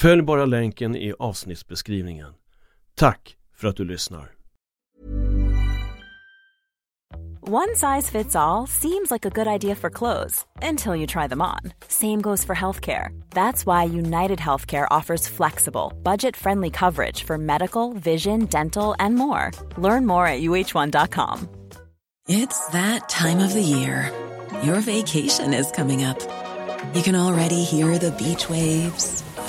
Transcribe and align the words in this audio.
Följ 0.00 0.22
bara 0.22 0.44
länken 0.44 0.96
i 0.96 1.14
avsnittsbeskrivningen. 1.18 2.34
Tack 2.94 3.36
för 3.56 3.68
att 3.68 3.76
du 3.76 3.84
lyssnar. 3.84 4.32
One 7.40 7.74
size 7.74 8.10
fits 8.10 8.36
all 8.36 8.68
seems 8.68 9.10
like 9.10 9.28
a 9.28 9.30
good 9.34 9.62
idea 9.62 9.74
for 9.74 9.90
clothes 9.90 10.46
until 10.62 10.96
you 10.96 11.06
try 11.06 11.28
them 11.28 11.40
on. 11.40 11.72
Same 11.88 12.20
goes 12.20 12.44
for 12.44 12.54
healthcare. 12.54 13.08
That's 13.34 13.66
why 13.66 13.98
United 13.98 14.38
Healthcare 14.38 14.98
offers 14.98 15.28
flexible, 15.28 15.92
budget-friendly 16.02 16.70
coverage 16.70 17.24
for 17.26 17.38
medical, 17.38 17.92
vision, 17.92 18.46
dental, 18.46 18.94
and 18.98 19.14
more. 19.14 19.50
Learn 19.78 20.06
more 20.06 20.26
at 20.26 20.40
uh1.com. 20.40 21.48
It's 22.28 22.68
that 22.68 23.08
time 23.08 23.38
of 23.38 23.52
the 23.52 23.62
year. 23.62 24.10
Your 24.62 24.80
vacation 24.80 25.54
is 25.54 25.70
coming 25.72 26.04
up. 26.04 26.18
You 26.94 27.02
can 27.02 27.14
already 27.16 27.64
hear 27.64 27.98
the 27.98 28.12
beach 28.12 28.48
waves, 28.48 29.22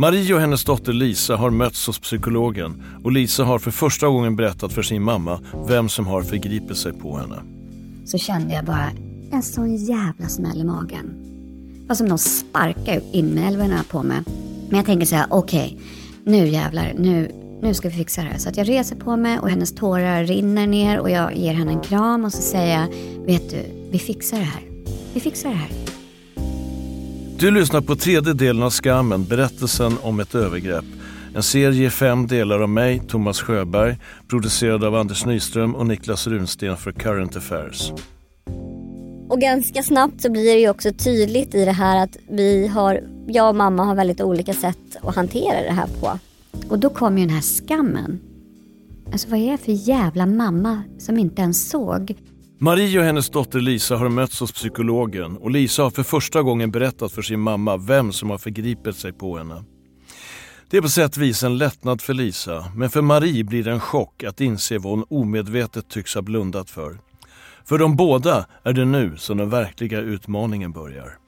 Marie 0.00 0.34
och 0.34 0.40
hennes 0.40 0.64
dotter 0.64 0.92
Lisa 0.92 1.36
har 1.36 1.50
mötts 1.50 1.86
hos 1.86 1.98
psykologen 1.98 2.82
och 3.04 3.12
Lisa 3.12 3.44
har 3.44 3.58
för 3.58 3.70
första 3.70 4.06
gången 4.08 4.36
berättat 4.36 4.72
för 4.72 4.82
sin 4.82 5.02
mamma 5.02 5.40
vem 5.68 5.88
som 5.88 6.06
har 6.06 6.22
förgripit 6.22 6.76
sig 6.76 6.92
på 6.92 7.16
henne. 7.16 7.36
Så 8.04 8.18
kände 8.18 8.54
jag 8.54 8.64
bara 8.64 8.90
en 9.32 9.42
sån 9.42 9.76
jävla 9.76 10.28
smäll 10.28 10.60
i 10.60 10.64
magen. 10.64 11.14
Det 11.80 11.88
var 11.88 11.94
som 11.94 12.06
någon 12.06 12.18
sparkade 12.18 13.02
inälvorna 13.12 13.84
på 13.90 14.02
mig. 14.02 14.22
Men 14.68 14.76
jag 14.76 14.86
tänker 14.86 15.06
så 15.06 15.16
här, 15.16 15.26
okej, 15.30 15.76
okay, 15.76 15.86
nu 16.24 16.48
jävlar, 16.48 16.92
nu, 16.98 17.32
nu 17.62 17.74
ska 17.74 17.88
vi 17.88 17.94
fixa 17.94 18.22
det 18.22 18.28
här. 18.28 18.38
Så 18.38 18.48
att 18.48 18.56
jag 18.56 18.68
reser 18.68 18.96
på 18.96 19.16
mig 19.16 19.38
och 19.38 19.50
hennes 19.50 19.74
tårar 19.74 20.24
rinner 20.24 20.66
ner 20.66 20.98
och 20.98 21.10
jag 21.10 21.36
ger 21.36 21.54
henne 21.54 21.72
en 21.72 21.80
kram 21.80 22.24
och 22.24 22.32
så 22.32 22.42
säger 22.42 22.80
jag, 22.80 22.88
vet 23.26 23.50
du, 23.50 23.88
vi 23.90 23.98
fixar 23.98 24.38
det 24.38 24.44
här. 24.44 24.62
Vi 25.14 25.20
fixar 25.20 25.48
det 25.48 25.56
här. 25.56 25.99
Du 27.40 27.50
lyssnar 27.50 27.80
på 27.80 27.96
tredje 27.96 28.32
delen 28.32 28.62
av 28.62 28.70
Skammen, 28.70 29.24
berättelsen 29.24 29.92
om 30.02 30.20
ett 30.20 30.34
övergrepp. 30.34 30.84
En 31.34 31.42
serie 31.42 31.86
i 31.86 31.90
fem 31.90 32.26
delar 32.26 32.60
av 32.60 32.68
mig, 32.68 33.02
Thomas 33.08 33.40
Sjöberg, 33.40 33.96
producerad 34.28 34.84
av 34.84 34.94
Anders 34.94 35.26
Nyström 35.26 35.74
och 35.74 35.86
Niklas 35.86 36.26
Runsten 36.26 36.76
för 36.76 36.92
Current 36.92 37.36
Affairs. 37.36 37.92
Och 39.28 39.40
ganska 39.40 39.82
snabbt 39.82 40.20
så 40.20 40.30
blir 40.30 40.44
det 40.44 40.60
ju 40.60 40.68
också 40.68 40.92
tydligt 40.92 41.54
i 41.54 41.64
det 41.64 41.72
här 41.72 42.02
att 42.04 42.16
vi 42.28 42.66
har, 42.66 43.00
jag 43.26 43.48
och 43.48 43.56
mamma 43.56 43.84
har 43.84 43.94
väldigt 43.94 44.20
olika 44.20 44.54
sätt 44.54 44.96
att 45.02 45.14
hantera 45.14 45.62
det 45.62 45.72
här 45.72 45.88
på. 46.00 46.18
Och 46.68 46.78
då 46.78 46.90
kommer 46.90 47.20
ju 47.20 47.26
den 47.26 47.34
här 47.34 47.42
skammen. 47.42 48.20
Alltså 49.12 49.28
vad 49.28 49.40
är 49.40 49.50
jag 49.50 49.60
för 49.60 49.88
jävla 49.88 50.26
mamma 50.26 50.82
som 50.98 51.18
inte 51.18 51.42
ens 51.42 51.68
såg? 51.68 52.14
Marie 52.62 52.98
och 52.98 53.04
hennes 53.04 53.30
dotter 53.30 53.60
Lisa 53.60 53.96
har 53.96 54.08
mötts 54.08 54.40
hos 54.40 54.52
psykologen 54.52 55.36
och 55.36 55.50
Lisa 55.50 55.82
har 55.82 55.90
för 55.90 56.02
första 56.02 56.42
gången 56.42 56.70
berättat 56.70 57.12
för 57.12 57.22
sin 57.22 57.40
mamma 57.40 57.76
vem 57.76 58.12
som 58.12 58.30
har 58.30 58.38
förgripit 58.38 58.96
sig 58.96 59.12
på 59.12 59.38
henne. 59.38 59.64
Det 60.70 60.76
är 60.76 60.82
på 60.82 60.88
sätt 60.88 61.16
och 61.16 61.22
vis 61.22 61.42
en 61.42 61.58
lättnad 61.58 62.00
för 62.00 62.14
Lisa, 62.14 62.64
men 62.76 62.90
för 62.90 63.02
Marie 63.02 63.44
blir 63.44 63.64
det 63.64 63.70
en 63.70 63.80
chock 63.80 64.24
att 64.24 64.40
inse 64.40 64.78
vad 64.78 64.92
hon 64.92 65.04
omedvetet 65.10 65.90
tycks 65.90 66.14
ha 66.14 66.22
blundat 66.22 66.70
för. 66.70 66.98
För 67.64 67.78
de 67.78 67.96
båda 67.96 68.46
är 68.62 68.72
det 68.72 68.84
nu 68.84 69.16
som 69.16 69.38
den 69.38 69.50
verkliga 69.50 70.00
utmaningen 70.00 70.72
börjar. 70.72 71.18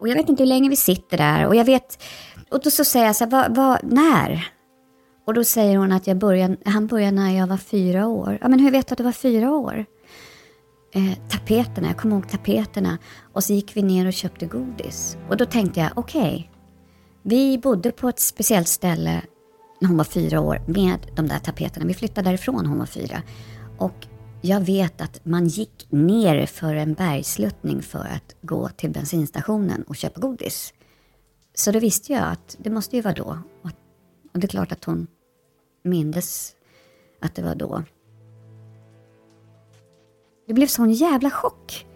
Och 0.00 0.08
jag 0.08 0.16
vet 0.16 0.28
inte 0.28 0.42
hur 0.42 0.48
länge 0.48 0.68
vi 0.68 0.76
sitter 0.76 1.18
där 1.18 1.46
och 1.46 1.56
jag 1.56 1.64
vet, 1.64 2.04
och 2.50 2.60
då 2.64 2.70
så 2.70 2.84
säger 2.84 3.06
jag 3.06 3.16
så 3.16 3.24
här, 3.24 3.30
vad, 3.30 3.56
vad, 3.56 3.78
när? 3.92 4.53
Och 5.24 5.34
då 5.34 5.44
säger 5.44 5.76
hon 5.76 5.92
att 5.92 6.06
jag 6.06 6.16
började, 6.16 6.56
han 6.64 6.86
började 6.86 7.16
när 7.16 7.38
jag 7.38 7.46
var 7.46 7.56
fyra 7.56 8.06
år. 8.06 8.38
Ja, 8.40 8.48
men 8.48 8.58
hur 8.58 8.70
vet 8.70 8.86
du 8.86 8.92
att 8.92 8.98
du 8.98 9.04
var 9.04 9.12
fyra 9.12 9.50
år? 9.50 9.84
Eh, 10.92 11.18
tapeterna, 11.28 11.86
jag 11.86 11.96
kommer 11.96 12.16
ihåg 12.16 12.28
tapeterna. 12.28 12.98
Och 13.32 13.44
så 13.44 13.52
gick 13.52 13.76
vi 13.76 13.82
ner 13.82 14.06
och 14.06 14.12
köpte 14.12 14.46
godis. 14.46 15.16
Och 15.28 15.36
då 15.36 15.46
tänkte 15.46 15.80
jag, 15.80 15.90
okej. 15.94 16.20
Okay, 16.20 16.44
vi 17.22 17.58
bodde 17.58 17.90
på 17.90 18.08
ett 18.08 18.20
speciellt 18.20 18.68
ställe 18.68 19.22
när 19.80 19.88
hon 19.88 19.96
var 19.96 20.04
fyra 20.04 20.40
år 20.40 20.62
med 20.66 20.98
de 21.16 21.28
där 21.28 21.38
tapeterna. 21.38 21.86
Vi 21.86 21.94
flyttade 21.94 22.30
därifrån 22.30 22.62
när 22.62 22.68
hon 22.68 22.78
var 22.78 22.86
fyra. 22.86 23.22
Och 23.78 24.06
jag 24.40 24.60
vet 24.60 25.00
att 25.00 25.24
man 25.24 25.46
gick 25.46 25.86
ner 25.90 26.46
för 26.46 26.74
en 26.74 26.94
bergsluttning 26.94 27.82
för 27.82 27.98
att 28.04 28.34
gå 28.42 28.68
till 28.68 28.90
bensinstationen 28.90 29.82
och 29.82 29.96
köpa 29.96 30.20
godis. 30.20 30.74
Så 31.54 31.72
då 31.72 31.78
visste 31.78 32.12
jag 32.12 32.22
att 32.22 32.56
det 32.58 32.70
måste 32.70 32.96
ju 32.96 33.02
vara 33.02 33.14
då. 33.14 33.38
Och 34.32 34.40
det 34.40 34.46
är 34.46 34.48
klart 34.48 34.72
att 34.72 34.84
hon 34.84 35.06
mindes 35.84 36.54
att 37.20 37.34
det 37.34 37.42
var 37.42 37.54
då. 37.54 37.82
Det 40.46 40.54
blev 40.54 40.66
sån 40.66 40.92
jävla 40.92 41.30
chock 41.30 41.86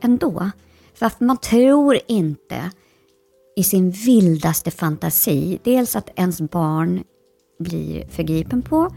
ändå. 0.00 0.50
För 0.94 1.06
att 1.06 1.20
man 1.20 1.36
tror 1.36 1.98
inte 2.06 2.70
i 3.56 3.64
sin 3.64 3.90
vildaste 3.90 4.70
fantasi, 4.70 5.58
dels 5.64 5.96
att 5.96 6.10
ens 6.16 6.40
barn 6.40 7.04
blir 7.58 8.06
förgripen 8.08 8.62
på, 8.62 8.90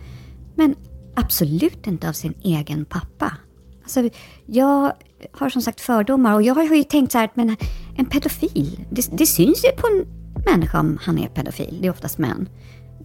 men 0.56 0.76
absolut 1.16 1.88
inte 1.88 2.10
av 2.10 2.14
sin 2.14 2.34
egen 2.44 2.86
pappa. 2.86 3.38
Alltså, 3.84 4.10
jag 4.46 4.92
har 5.32 5.50
som 5.50 5.62
sagt 5.62 5.82
fördomar 5.82 6.34
och 6.34 6.44
jag 6.44 6.56
har 6.56 6.76
ju 6.76 6.84
tänkt 6.84 7.12
så 7.12 7.18
här, 7.18 7.30
men 7.34 7.56
en 7.98 8.06
pedofil, 8.06 8.86
det, 8.92 9.10
det 9.18 9.26
syns 9.26 9.66
ju 9.66 9.72
på 9.72 9.88
en 9.88 10.06
människa 10.46 10.80
om 10.80 10.98
han 11.02 11.18
är 11.18 11.28
pedofil, 11.28 11.78
det 11.82 11.88
är 11.88 11.92
oftast 11.92 12.18
män. 12.18 12.50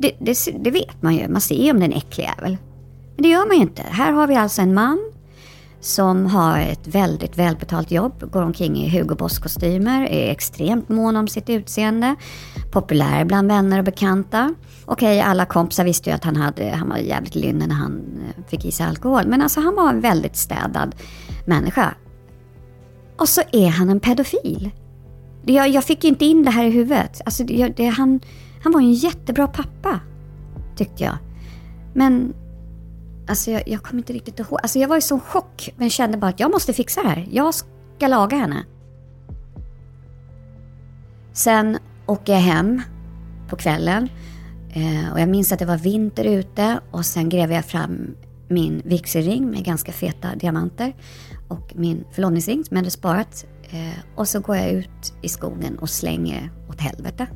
Det, 0.03 0.13
det, 0.19 0.65
det, 0.65 0.71
vet 0.71 1.03
man 1.03 1.15
ju. 1.15 1.29
Man 1.29 1.41
ser 1.41 1.65
ju 1.65 1.71
om 1.71 1.79
det 1.79 1.85
är 1.85 1.91
en 1.91 1.97
äcklig 1.97 2.25
jävel. 2.25 2.57
Men 3.17 3.23
det 3.23 3.29
gör 3.29 3.47
man 3.47 3.57
ju 3.57 3.63
inte. 3.63 3.83
Här 3.83 4.13
har 4.13 4.27
vi 4.27 4.37
alltså 4.37 4.63
en 4.63 4.75
man 4.75 5.13
som 5.81 6.27
har 6.27 6.59
ett 6.59 6.87
väldigt 6.87 7.39
välbetalt 7.39 7.91
jobb, 7.91 8.31
går 8.33 8.43
omkring 8.43 8.77
i 8.77 8.99
Hugo 8.99 9.15
Boss-kostymer, 9.15 10.03
är 10.03 10.31
extremt 10.31 10.89
mån 10.89 11.17
om 11.17 11.29
sitt 11.29 11.51
utseende, 11.51 12.17
populär 12.73 13.25
bland 13.25 13.49
vänner 13.49 13.79
och 13.79 13.85
bekanta. 13.85 14.55
Okej, 14.85 15.21
alla 15.21 15.47
kompisar 15.47 15.85
visste 15.85 16.11
ju 16.11 16.17
att 16.17 16.25
han, 16.25 16.37
hade, 16.37 16.71
han 16.71 16.89
var 16.89 16.97
jävligt 16.97 17.35
lynne 17.35 17.67
när 17.67 17.75
han 17.75 17.93
eh, 17.93 18.45
fick 18.51 18.65
i 18.65 18.73
sig 18.73 18.87
alkohol, 18.87 19.27
men 19.27 19.43
alltså 19.43 19.61
han 19.61 19.75
var 19.75 19.89
en 19.89 20.01
väldigt 20.01 20.37
städad 20.37 20.95
människa. 21.45 21.95
Och 23.19 23.29
så 23.29 23.43
är 23.53 23.69
han 23.69 23.91
en 23.91 24.01
pedofil. 24.01 24.71
Jag, 25.45 25.69
jag 25.69 25.85
fick 25.85 26.05
inte 26.05 26.25
in 26.25 26.45
det 26.45 26.51
här 26.51 26.65
i 26.65 26.71
huvudet. 26.71 27.21
Alltså, 27.25 27.45
det, 27.45 27.69
det, 27.69 27.87
han, 27.87 28.21
han 28.63 28.73
var 28.73 28.81
ju 28.81 28.87
en 28.87 28.95
jättebra 28.95 29.47
pappa, 29.47 30.01
tyckte 30.77 31.05
jag. 31.05 31.17
Men 31.95 32.35
alltså 33.29 33.51
jag, 33.51 33.69
jag 33.69 33.83
kommer 33.83 34.01
inte 34.01 34.13
riktigt 34.13 34.39
ihåg. 34.39 34.59
Alltså 34.63 34.79
jag 34.79 34.89
var 34.89 34.97
i 34.97 35.01
sån 35.01 35.21
chock, 35.21 35.71
men 35.77 35.91
kände 35.91 36.19
bara 36.19 36.29
att 36.29 36.41
jag 36.41 36.51
måste 36.51 36.73
fixa 36.73 37.03
det 37.03 37.09
här. 37.09 37.29
Jag 37.31 37.55
ska 37.55 38.09
laga 38.09 38.37
henne. 38.37 38.65
Sen 41.33 41.79
åker 42.07 42.33
jag 42.33 42.41
hem 42.41 42.83
på 43.49 43.57
kvällen 43.57 44.09
eh, 44.73 45.13
och 45.13 45.21
jag 45.21 45.29
minns 45.29 45.53
att 45.53 45.59
det 45.59 45.65
var 45.65 45.77
vinter 45.77 46.25
ute 46.25 46.81
och 46.91 47.07
sen 47.07 47.29
gräver 47.29 47.55
jag 47.55 47.65
fram 47.65 48.15
min 48.49 48.83
vigselring 48.85 49.51
med 49.51 49.65
ganska 49.65 49.93
feta 49.93 50.35
diamanter 50.35 50.97
och 51.49 51.73
min 51.75 52.05
förlovningsring 52.13 52.65
som 52.65 52.77
jag 52.77 52.83
hade 52.83 52.91
sparat. 52.91 53.47
Eh, 53.63 53.99
och 54.15 54.29
så 54.29 54.41
går 54.41 54.57
jag 54.57 54.71
ut 54.71 55.15
i 55.23 55.29
skogen 55.29 55.79
och 55.79 55.91
slänger 55.91 56.51
åt 56.69 56.81
helvete. 56.81 57.27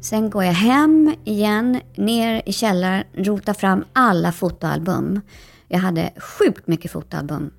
Sen 0.00 0.30
går 0.30 0.44
jag 0.44 0.52
hem 0.52 1.14
igen, 1.24 1.80
ner 1.96 2.42
i 2.46 2.52
källaren, 2.52 3.04
rotar 3.14 3.54
fram 3.54 3.84
alla 3.92 4.32
fotoalbum. 4.32 5.20
Jag 5.68 5.78
hade 5.78 6.10
sjukt 6.16 6.66
mycket 6.66 6.90
fotoalbum 6.90 7.50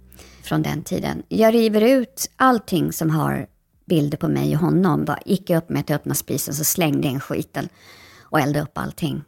från 0.44 0.62
den 0.62 0.84
tiden. 0.84 1.24
Jag 1.28 1.54
river 1.54 1.82
ut 1.82 2.32
allting 2.36 2.94
som 2.94 3.10
har 3.10 3.48
bilder 3.86 4.18
på 4.18 4.28
mig 4.28 4.56
och 4.56 4.62
honom. 4.62 5.06
Bara 5.06 5.20
gick 5.26 5.50
jag 5.50 5.58
upp 5.58 5.70
med 5.70 5.80
att 5.80 5.92
öppna 5.92 6.16
spisen 6.16 6.54
så 6.54 6.64
slängde 6.64 7.08
jag 7.08 7.14
in 7.14 7.20
skiten 7.20 7.70
och 8.22 8.40
eldade 8.40 8.64
upp 8.64 8.78
allting. 8.78 9.24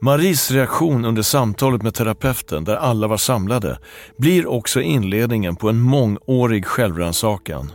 Maries 0.00 0.50
reaktion 0.50 1.04
under 1.04 1.22
samtalet 1.22 1.82
med 1.82 1.94
terapeuten, 1.94 2.64
där 2.64 2.76
alla 2.76 3.06
var 3.06 3.16
samlade, 3.16 3.78
blir 4.16 4.46
också 4.46 4.80
inledningen 4.80 5.56
på 5.56 5.68
en 5.68 5.80
mångårig 5.80 6.66
självrannsakan. 6.66 7.72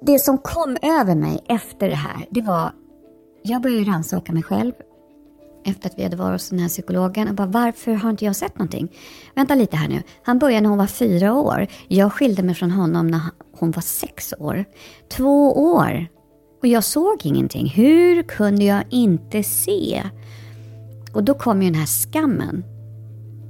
Det 0.00 0.18
som 0.18 0.38
kom 0.38 0.76
över 0.82 1.14
mig 1.14 1.44
efter 1.48 1.88
det 1.88 1.94
här, 1.94 2.26
det 2.30 2.42
var... 2.42 2.72
Jag 3.42 3.62
började 3.62 3.90
rannsaka 3.90 4.32
mig 4.32 4.42
själv 4.42 4.72
efter 5.64 5.88
att 5.88 5.98
vi 5.98 6.02
hade 6.02 6.16
varit 6.16 6.32
hos 6.32 6.50
den 6.50 6.58
här 6.58 6.68
psykologen. 6.68 7.28
Och 7.28 7.34
bara, 7.34 7.46
varför 7.46 7.92
har 7.92 8.10
inte 8.10 8.24
jag 8.24 8.36
sett 8.36 8.58
någonting? 8.58 8.92
Vänta 9.34 9.54
lite 9.54 9.76
här 9.76 9.88
nu. 9.88 10.02
Han 10.22 10.38
började 10.38 10.60
när 10.60 10.68
hon 10.68 10.78
var 10.78 10.86
fyra 10.86 11.34
år. 11.34 11.66
Jag 11.88 12.12
skilde 12.12 12.42
mig 12.42 12.54
från 12.54 12.70
honom 12.70 13.06
när 13.06 13.20
hon 13.58 13.70
var 13.70 13.82
sex 13.82 14.34
år. 14.38 14.64
Två 15.08 15.52
år. 15.72 16.06
Och 16.60 16.66
jag 16.66 16.84
såg 16.84 17.26
ingenting. 17.26 17.68
Hur 17.68 18.22
kunde 18.22 18.64
jag 18.64 18.84
inte 18.90 19.42
se? 19.42 20.02
Och 21.12 21.24
då 21.24 21.34
kom 21.34 21.62
ju 21.62 21.70
den 21.70 21.80
här 21.80 21.86
skammen. 21.86 22.64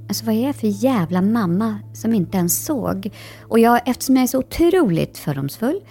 Alltså 0.07 0.25
vad 0.25 0.35
är 0.35 0.45
jag 0.45 0.55
för 0.55 0.83
jävla 0.83 1.21
mamma 1.21 1.79
som 1.93 2.13
inte 2.13 2.37
ens 2.37 2.65
såg? 2.65 3.09
Och 3.41 3.59
jag, 3.59 3.81
eftersom 3.85 4.15
jag 4.15 4.23
är 4.23 4.27
så 4.27 4.39
otroligt 4.39 5.17
fördomsfull 5.17 5.81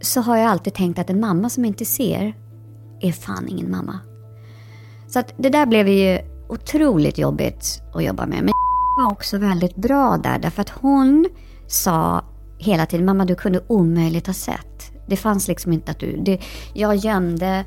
så 0.00 0.20
har 0.20 0.36
jag 0.36 0.46
alltid 0.46 0.74
tänkt 0.74 0.98
att 0.98 1.10
en 1.10 1.20
mamma 1.20 1.48
som 1.48 1.64
inte 1.64 1.84
ser 1.84 2.34
är 3.00 3.12
fan 3.12 3.48
ingen 3.48 3.70
mamma. 3.70 3.98
Så 5.08 5.18
att 5.18 5.34
det 5.36 5.48
där 5.48 5.66
blev 5.66 5.88
ju 5.88 6.18
otroligt 6.48 7.18
jobbigt 7.18 7.82
att 7.94 8.04
jobba 8.04 8.26
med. 8.26 8.44
Men 8.44 8.52
var 8.98 9.12
också 9.12 9.38
väldigt 9.38 9.76
bra 9.76 10.16
där 10.16 10.38
därför 10.38 10.62
att 10.62 10.70
hon 10.70 11.28
sa 11.66 12.24
hela 12.58 12.86
tiden, 12.86 13.06
mamma 13.06 13.24
du 13.24 13.34
kunde 13.34 13.64
omöjligt 13.66 14.26
ha 14.26 14.34
sett. 14.34 14.92
Det 15.08 15.16
fanns 15.16 15.48
liksom 15.48 15.72
inte 15.72 15.90
att 15.90 15.98
du... 15.98 16.16
Det, 16.16 16.40
jag 16.74 16.96
gömde 16.96 17.64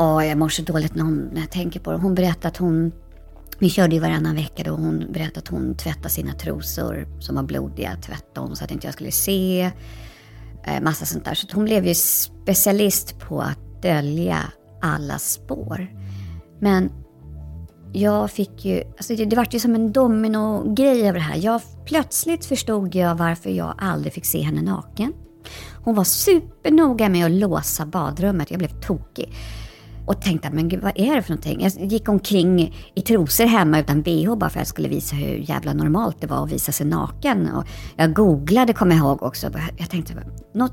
Ja, 0.00 0.24
jag 0.24 0.38
mår 0.38 0.48
så 0.48 0.62
dåligt 0.62 0.94
när, 0.94 1.04
hon, 1.04 1.30
när 1.32 1.40
jag 1.40 1.50
tänker 1.50 1.80
på 1.80 1.92
det. 1.92 1.98
Hon 1.98 2.14
berättade 2.14 2.48
att 2.48 2.56
hon... 2.56 2.92
Vi 3.58 3.70
körde 3.70 3.94
ju 3.94 4.00
varannan 4.00 4.34
vecka 4.34 4.62
då. 4.64 4.70
Hon 4.70 5.12
berättade 5.12 5.38
att 5.38 5.48
hon 5.48 5.76
tvättade 5.76 6.08
sina 6.08 6.32
trosor 6.32 7.08
som 7.20 7.36
var 7.36 7.42
blodiga. 7.42 7.96
Tvättade 7.96 8.46
hon 8.46 8.56
så 8.56 8.64
att 8.64 8.70
inte 8.70 8.86
jag 8.86 8.94
skulle 8.94 9.10
se. 9.10 9.70
Eh, 10.64 10.80
massa 10.80 11.06
sånt 11.06 11.24
där. 11.24 11.34
Så 11.34 11.46
hon 11.52 11.64
blev 11.64 11.86
ju 11.86 11.94
specialist 11.94 13.18
på 13.18 13.40
att 13.40 13.82
dölja 13.82 14.38
alla 14.82 15.18
spår. 15.18 15.86
Men 16.60 16.90
jag 17.92 18.30
fick 18.30 18.64
ju, 18.64 18.82
alltså 18.96 19.14
det, 19.16 19.24
det 19.24 19.36
vart 19.36 19.54
ju 19.54 19.58
som 19.58 19.74
en 19.74 19.92
domino-grej 19.92 21.08
över 21.08 21.18
det 21.18 21.24
här. 21.24 21.36
Jag, 21.36 21.60
plötsligt 21.86 22.44
förstod 22.44 22.94
jag 22.94 23.14
varför 23.14 23.50
jag 23.50 23.74
aldrig 23.78 24.12
fick 24.12 24.24
se 24.24 24.42
henne 24.42 24.62
naken. 24.62 25.12
Hon 25.84 25.94
var 25.94 26.04
supernoga 26.04 27.08
med 27.08 27.26
att 27.26 27.30
låsa 27.30 27.86
badrummet. 27.86 28.50
Jag 28.50 28.58
blev 28.58 28.80
tokig. 28.80 29.34
Och 30.10 30.20
tänkte, 30.20 30.50
men 30.50 30.68
gud 30.68 30.82
vad 30.82 30.92
är 30.94 31.16
det 31.16 31.22
för 31.22 31.30
någonting? 31.30 31.60
Jag 31.60 31.92
gick 31.92 32.08
omkring 32.08 32.76
i 32.94 33.00
trosor 33.00 33.44
hemma 33.44 33.80
utan 33.80 34.02
bh 34.02 34.34
bara 34.34 34.50
för 34.50 34.58
att 34.58 34.60
jag 34.60 34.66
skulle 34.66 34.88
visa 34.88 35.16
hur 35.16 35.36
jävla 35.36 35.72
normalt 35.72 36.20
det 36.20 36.26
var 36.26 36.44
att 36.44 36.52
visa 36.52 36.72
sig 36.72 36.86
naken. 36.86 37.48
Och 37.48 37.64
jag 37.96 38.14
googlade, 38.14 38.72
kommer 38.72 38.96
jag 38.96 39.04
ihåg 39.04 39.22
också. 39.22 39.50
Jag 39.78 39.90
tänkte, 39.90 40.14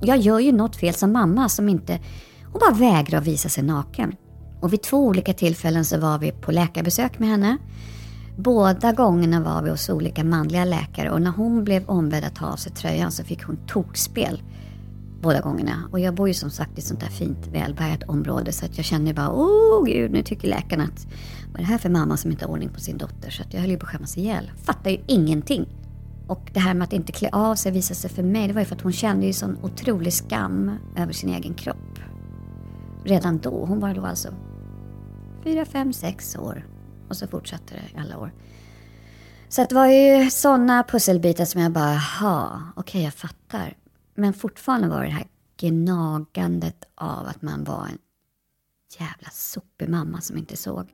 jag 0.01 0.17
gör 0.17 0.39
ju 0.39 0.51
något 0.51 0.75
fel 0.75 0.93
som 0.93 1.11
mamma 1.11 1.49
som 1.49 1.69
inte... 1.69 1.99
Hon 2.43 2.59
bara 2.59 2.73
vägrar 2.73 3.19
att 3.19 3.27
visa 3.27 3.49
sig 3.49 3.63
naken. 3.63 4.15
Och 4.61 4.73
vid 4.73 4.81
två 4.81 4.97
olika 4.97 5.33
tillfällen 5.33 5.85
så 5.85 5.99
var 5.99 6.19
vi 6.19 6.31
på 6.31 6.51
läkarbesök 6.51 7.19
med 7.19 7.29
henne. 7.29 7.57
Båda 8.37 8.91
gångerna 8.91 9.41
var 9.41 9.61
vi 9.61 9.69
hos 9.69 9.89
olika 9.89 10.23
manliga 10.23 10.65
läkare 10.65 11.11
och 11.11 11.21
när 11.21 11.31
hon 11.31 11.63
blev 11.63 11.89
ombedd 11.89 12.23
att 12.23 12.35
ta 12.35 12.45
av 12.45 12.55
sig 12.55 12.71
tröjan 12.71 13.11
så 13.11 13.23
fick 13.23 13.43
hon 13.43 13.57
tokspel 13.67 14.41
båda 15.27 15.41
gångerna. 15.41 15.89
Och 15.91 15.99
jag 15.99 16.13
bor 16.15 16.27
ju 16.27 16.33
som 16.33 16.49
sagt 16.49 16.71
i 16.77 16.79
ett 16.79 16.87
sånt 16.87 16.99
där 16.99 17.07
fint 17.07 17.47
välbärgat 17.47 18.03
område 18.03 18.51
så 18.51 18.65
att 18.65 18.77
jag 18.77 18.85
känner 18.85 19.13
bara, 19.13 19.31
åh 19.31 19.85
gud, 19.85 20.11
nu 20.11 20.23
tycker 20.23 20.47
läkarna 20.47 20.83
att 20.83 21.07
vad 21.51 21.55
är 21.55 21.59
det 21.59 21.71
här 21.71 21.77
för 21.77 21.89
mamma 21.89 22.17
som 22.17 22.31
inte 22.31 22.45
har 22.45 22.51
ordning 22.51 22.69
på 22.69 22.79
sin 22.79 22.97
dotter? 22.97 23.29
Så 23.29 23.41
att 23.41 23.53
jag 23.53 23.61
höll 23.61 23.69
ju 23.69 23.77
på 23.77 23.85
att 23.85 23.91
skämmas 23.91 24.17
ihjäl. 24.17 24.51
Fattar 24.63 24.91
ju 24.91 24.97
ingenting. 25.07 25.67
Och 26.27 26.51
det 26.53 26.59
här 26.59 26.73
med 26.73 26.85
att 26.85 26.93
inte 26.93 27.11
klä 27.11 27.29
av 27.31 27.55
sig 27.55 27.71
visade 27.71 27.95
sig 27.95 28.09
för 28.09 28.23
mig, 28.23 28.47
det 28.47 28.53
var 28.53 28.61
ju 28.61 28.65
för 28.65 28.75
att 28.75 28.81
hon 28.81 28.93
kände 28.93 29.25
ju 29.25 29.33
sån 29.33 29.57
otrolig 29.61 30.13
skam 30.13 30.71
över 30.97 31.13
sin 31.13 31.29
egen 31.29 31.53
kropp. 31.53 31.99
Redan 33.05 33.37
då, 33.37 33.65
hon 33.65 33.79
var 33.79 33.93
då 33.93 34.05
alltså 34.05 34.29
fyra, 35.43 35.65
fem, 35.65 35.93
sex 35.93 36.35
år. 36.35 36.65
Och 37.09 37.17
så 37.17 37.27
fortsatte 37.27 37.73
det 37.73 37.97
i 37.97 38.01
alla 38.01 38.17
år. 38.17 38.31
Så 39.49 39.65
det 39.69 39.75
var 39.75 39.87
ju 39.87 40.29
sådana 40.29 40.83
pusselbitar 40.83 41.45
som 41.45 41.61
jag 41.61 41.71
bara, 41.71 41.95
ha, 41.95 42.61
okej 42.75 42.81
okay, 42.81 43.01
jag 43.03 43.13
fattar. 43.13 43.77
Men 44.19 44.33
fortfarande 44.33 44.87
var 44.87 45.03
det 45.03 45.09
här 45.09 45.27
gnagandet 45.59 46.83
av 46.95 47.27
att 47.27 47.41
man 47.41 47.63
var 47.63 47.85
en 47.85 47.97
jävla 48.99 49.29
sopig 49.31 49.89
mamma 49.89 50.21
som 50.21 50.37
inte 50.37 50.57
såg. 50.57 50.89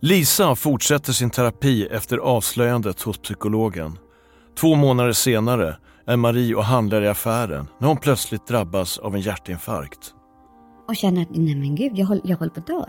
Lisa 0.00 0.54
fortsätter 0.54 1.12
sin 1.12 1.30
terapi 1.30 1.86
efter 1.86 2.18
avslöjandet 2.18 3.02
hos 3.02 3.18
psykologen. 3.18 3.98
Två 4.54 4.74
månader 4.74 5.12
senare 5.12 5.76
är 6.06 6.16
Marie 6.16 6.54
och 6.54 6.64
handlar 6.64 7.02
i 7.02 7.08
affären 7.08 7.66
när 7.78 7.88
hon 7.88 7.96
plötsligt 7.96 8.46
drabbas 8.46 8.98
av 8.98 9.14
en 9.14 9.20
hjärtinfarkt. 9.20 10.14
Och 10.88 10.96
känner 10.96 11.22
att, 11.22 11.30
nej 11.30 11.54
men 11.54 11.74
gud, 11.74 11.92
jag 11.98 12.06
håller, 12.06 12.22
jag 12.24 12.36
håller 12.36 12.52
på 12.52 12.60
att 12.60 12.66
dö. 12.66 12.84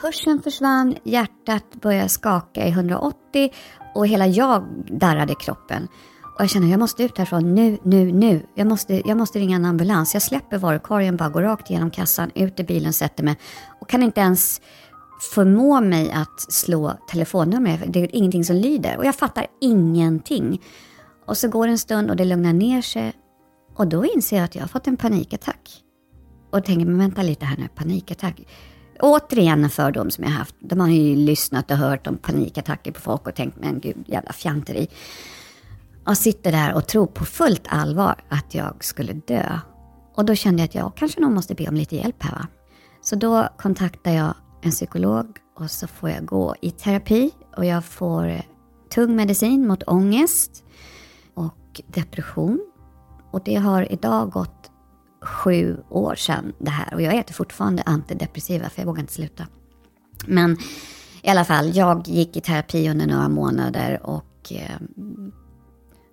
Hörseln 0.00 0.42
försvann, 0.42 0.96
hjärtat 1.04 1.64
började 1.82 2.08
skaka 2.08 2.66
i 2.66 2.70
180 2.70 3.50
och 3.94 4.06
hela 4.06 4.26
jag 4.26 4.64
darrade 4.88 5.32
i 5.32 5.36
kroppen. 5.36 5.88
Och 6.34 6.40
jag 6.40 6.50
känner, 6.50 6.68
jag 6.68 6.80
måste 6.80 7.02
ut 7.02 7.18
härifrån 7.18 7.54
nu, 7.54 7.78
nu, 7.82 8.12
nu. 8.12 8.46
Jag 8.54 8.66
måste, 8.66 9.08
jag 9.08 9.16
måste 9.16 9.38
ringa 9.38 9.56
en 9.56 9.64
ambulans. 9.64 10.14
Jag 10.14 10.22
släpper 10.22 10.58
varukorgen, 10.58 11.16
bara 11.16 11.28
går 11.28 11.42
rakt 11.42 11.70
igenom 11.70 11.90
kassan, 11.90 12.30
ut 12.34 12.60
i 12.60 12.64
bilen, 12.64 12.92
sätter 12.92 13.24
mig. 13.24 13.36
Och 13.80 13.88
kan 13.88 14.02
inte 14.02 14.20
ens 14.20 14.60
förmå 15.34 15.80
mig 15.80 16.12
att 16.12 16.52
slå 16.52 16.92
telefonnumret. 17.08 17.80
Det 17.86 18.00
är 18.00 18.16
ingenting 18.16 18.44
som 18.44 18.56
lyder. 18.56 18.96
Och 18.96 19.04
jag 19.04 19.14
fattar 19.14 19.46
ingenting. 19.60 20.62
Och 21.26 21.36
så 21.36 21.48
går 21.48 21.66
det 21.66 21.72
en 21.72 21.78
stund 21.78 22.10
och 22.10 22.16
det 22.16 22.24
lugnar 22.24 22.52
ner 22.52 22.82
sig. 22.82 23.12
Och 23.76 23.86
då 23.86 24.06
inser 24.06 24.36
jag 24.36 24.44
att 24.44 24.54
jag 24.54 24.62
har 24.62 24.68
fått 24.68 24.86
en 24.86 24.96
panikattack. 24.96 25.70
Och 26.50 26.64
tänker, 26.64 26.86
men 26.86 26.98
vänta 26.98 27.22
lite 27.22 27.44
här 27.44 27.56
nu, 27.56 27.68
panikattack 27.74 28.40
återigen 29.02 29.64
en 29.64 29.70
fördom 29.70 30.10
som 30.10 30.24
jag 30.24 30.30
haft. 30.30 30.54
De 30.60 30.80
har 30.80 30.88
ju 30.88 31.16
lyssnat 31.16 31.70
och 31.70 31.76
hört 31.76 32.06
om 32.06 32.16
panikattacker 32.16 32.92
på 32.92 33.00
folk 33.00 33.26
och 33.26 33.34
tänkt, 33.34 33.56
men 33.60 33.80
gud, 33.80 34.04
jävla 34.06 34.32
fjanteri. 34.32 34.88
Och 36.06 36.18
sitter 36.18 36.52
där 36.52 36.74
och 36.74 36.86
tror 36.86 37.06
på 37.06 37.24
fullt 37.24 37.66
allvar 37.68 38.24
att 38.28 38.54
jag 38.54 38.84
skulle 38.84 39.12
dö. 39.12 39.58
Och 40.14 40.24
då 40.24 40.34
kände 40.34 40.62
jag 40.62 40.68
att 40.68 40.74
jag 40.74 40.92
kanske 40.96 41.20
nog 41.20 41.32
måste 41.32 41.54
be 41.54 41.68
om 41.68 41.74
lite 41.74 41.96
hjälp 41.96 42.22
här 42.22 42.32
va. 42.32 42.46
Så 43.02 43.16
då 43.16 43.48
kontaktar 43.58 44.12
jag 44.12 44.34
en 44.62 44.70
psykolog 44.70 45.26
och 45.58 45.70
så 45.70 45.86
får 45.86 46.10
jag 46.10 46.24
gå 46.24 46.54
i 46.60 46.70
terapi 46.70 47.30
och 47.56 47.64
jag 47.64 47.84
får 47.84 48.28
eh, 48.28 48.42
tung 48.94 49.16
medicin 49.16 49.66
mot 49.66 49.82
ångest 49.82 50.64
och 51.34 51.80
depression. 51.86 52.60
Och 53.30 53.40
det 53.44 53.54
har 53.54 53.92
idag 53.92 54.30
gått 54.30 54.71
sju 55.22 55.76
år 55.90 56.14
sedan 56.14 56.52
det 56.58 56.70
här 56.70 56.94
och 56.94 57.02
jag 57.02 57.14
äter 57.14 57.34
fortfarande 57.34 57.82
antidepressiva 57.82 58.68
för 58.68 58.80
jag 58.80 58.86
vågar 58.86 59.00
inte 59.00 59.12
sluta. 59.12 59.46
Men 60.26 60.56
i 61.22 61.28
alla 61.28 61.44
fall, 61.44 61.76
jag 61.76 62.08
gick 62.08 62.36
i 62.36 62.40
terapi 62.40 62.90
under 62.90 63.06
några 63.06 63.28
månader 63.28 64.00
och 64.02 64.52
eh, 64.52 64.80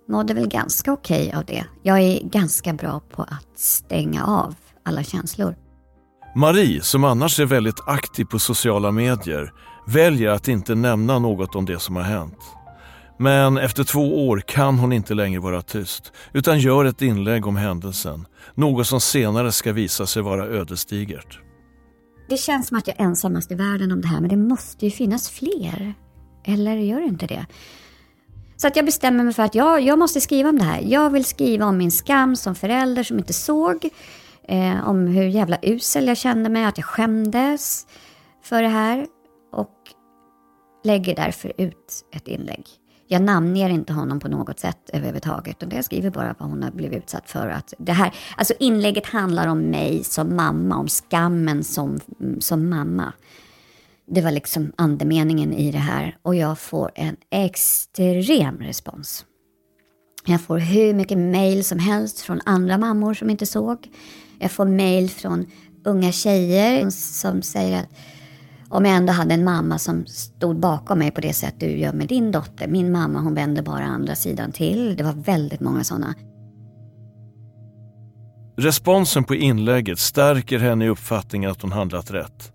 mådde 0.08 0.34
väl 0.34 0.48
ganska 0.48 0.92
okej 0.92 1.26
okay 1.26 1.38
av 1.38 1.44
det. 1.44 1.64
Jag 1.82 2.00
är 2.00 2.20
ganska 2.22 2.72
bra 2.72 3.00
på 3.10 3.22
att 3.22 3.58
stänga 3.58 4.24
av 4.24 4.54
alla 4.84 5.02
känslor. 5.02 5.56
Marie, 6.34 6.82
som 6.82 7.04
annars 7.04 7.40
är 7.40 7.46
väldigt 7.46 7.80
aktiv 7.86 8.24
på 8.24 8.38
sociala 8.38 8.90
medier, 8.90 9.52
väljer 9.86 10.30
att 10.30 10.48
inte 10.48 10.74
nämna 10.74 11.18
något 11.18 11.54
om 11.54 11.64
det 11.64 11.78
som 11.78 11.96
har 11.96 12.02
hänt. 12.02 12.38
Men 13.22 13.58
efter 13.58 13.84
två 13.84 14.28
år 14.28 14.42
kan 14.46 14.78
hon 14.78 14.92
inte 14.92 15.14
längre 15.14 15.40
vara 15.40 15.62
tyst 15.62 16.12
utan 16.32 16.58
gör 16.58 16.84
ett 16.84 17.02
inlägg 17.02 17.46
om 17.46 17.56
händelsen. 17.56 18.26
Något 18.54 18.86
som 18.86 19.00
senare 19.00 19.52
ska 19.52 19.72
visa 19.72 20.06
sig 20.06 20.22
vara 20.22 20.46
ödesdigert. 20.46 21.40
Det 22.28 22.36
känns 22.36 22.68
som 22.68 22.78
att 22.78 22.86
jag 22.86 23.00
är 23.00 23.04
ensammast 23.04 23.52
i 23.52 23.54
världen 23.54 23.92
om 23.92 24.00
det 24.00 24.08
här 24.08 24.20
men 24.20 24.30
det 24.30 24.36
måste 24.36 24.84
ju 24.84 24.90
finnas 24.90 25.30
fler. 25.30 25.94
Eller 26.44 26.76
gör 26.76 27.00
det 27.00 27.06
inte 27.06 27.26
det? 27.26 27.46
Så 28.56 28.66
att 28.66 28.76
jag 28.76 28.84
bestämmer 28.84 29.24
mig 29.24 29.34
för 29.34 29.42
att 29.42 29.54
jag, 29.54 29.80
jag 29.80 29.98
måste 29.98 30.20
skriva 30.20 30.48
om 30.48 30.58
det 30.58 30.64
här. 30.64 30.80
Jag 30.84 31.10
vill 31.10 31.24
skriva 31.24 31.66
om 31.66 31.78
min 31.78 31.90
skam 31.90 32.36
som 32.36 32.54
förälder 32.54 33.02
som 33.02 33.18
inte 33.18 33.32
såg. 33.32 33.88
Eh, 34.48 34.88
om 34.88 35.06
hur 35.06 35.24
jävla 35.24 35.58
usel 35.62 36.06
jag 36.08 36.16
kände 36.16 36.48
mig, 36.50 36.64
att 36.64 36.78
jag 36.78 36.84
skämdes 36.84 37.86
för 38.44 38.62
det 38.62 38.68
här. 38.68 39.06
Och 39.52 39.74
lägger 40.84 41.16
därför 41.16 41.52
ut 41.58 42.04
ett 42.12 42.28
inlägg. 42.28 42.79
Jag 43.12 43.22
namnger 43.22 43.70
inte 43.70 43.92
honom 43.92 44.20
på 44.20 44.28
något 44.28 44.60
sätt 44.60 44.90
överhuvudtaget. 44.92 45.62
Utan 45.62 45.76
jag 45.76 45.84
skriver 45.84 46.10
bara 46.10 46.34
vad 46.38 46.48
hon 46.48 46.62
har 46.62 46.70
blivit 46.70 46.98
utsatt 46.98 47.30
för. 47.30 47.48
Att 47.48 47.74
det 47.78 47.92
här, 47.92 48.14
alltså 48.36 48.54
inlägget 48.60 49.06
handlar 49.06 49.46
om 49.46 49.58
mig 49.60 50.04
som 50.04 50.36
mamma, 50.36 50.76
om 50.76 50.88
skammen 50.88 51.64
som, 51.64 52.00
som 52.40 52.68
mamma. 52.68 53.12
Det 54.06 54.20
var 54.20 54.30
liksom 54.30 54.72
andemeningen 54.76 55.52
i 55.52 55.72
det 55.72 55.78
här 55.78 56.16
och 56.22 56.34
jag 56.34 56.58
får 56.58 56.90
en 56.94 57.16
extrem 57.30 58.58
respons. 58.58 59.24
Jag 60.24 60.40
får 60.40 60.58
hur 60.58 60.94
mycket 60.94 61.18
mail 61.18 61.64
som 61.64 61.78
helst 61.78 62.20
från 62.20 62.40
andra 62.44 62.78
mammor 62.78 63.14
som 63.14 63.30
inte 63.30 63.46
såg. 63.46 63.88
Jag 64.38 64.50
får 64.50 64.64
mail 64.64 65.10
från 65.10 65.46
unga 65.84 66.12
tjejer 66.12 66.90
som 66.90 67.42
säger 67.42 67.80
att 67.80 67.88
om 68.70 68.84
jag 68.84 68.96
ändå 68.96 69.12
hade 69.12 69.34
en 69.34 69.44
mamma 69.44 69.78
som 69.78 70.06
stod 70.06 70.60
bakom 70.60 70.98
mig 70.98 71.10
på 71.10 71.20
det 71.20 71.32
sätt 71.32 71.54
du 71.58 71.78
gör 71.78 71.92
med 71.92 72.08
din 72.08 72.32
dotter. 72.32 72.68
Min 72.68 72.92
mamma 72.92 73.20
hon 73.20 73.34
vände 73.34 73.62
bara 73.62 73.84
andra 73.84 74.14
sidan 74.14 74.52
till. 74.52 74.96
Det 74.96 75.04
var 75.04 75.12
väldigt 75.12 75.60
många 75.60 75.84
sådana. 75.84 76.14
Responsen 78.56 79.24
på 79.24 79.34
inlägget 79.34 79.98
stärker 79.98 80.58
henne 80.58 80.84
i 80.84 80.88
uppfattningen 80.88 81.50
att 81.50 81.62
hon 81.62 81.72
handlat 81.72 82.10
rätt. 82.10 82.52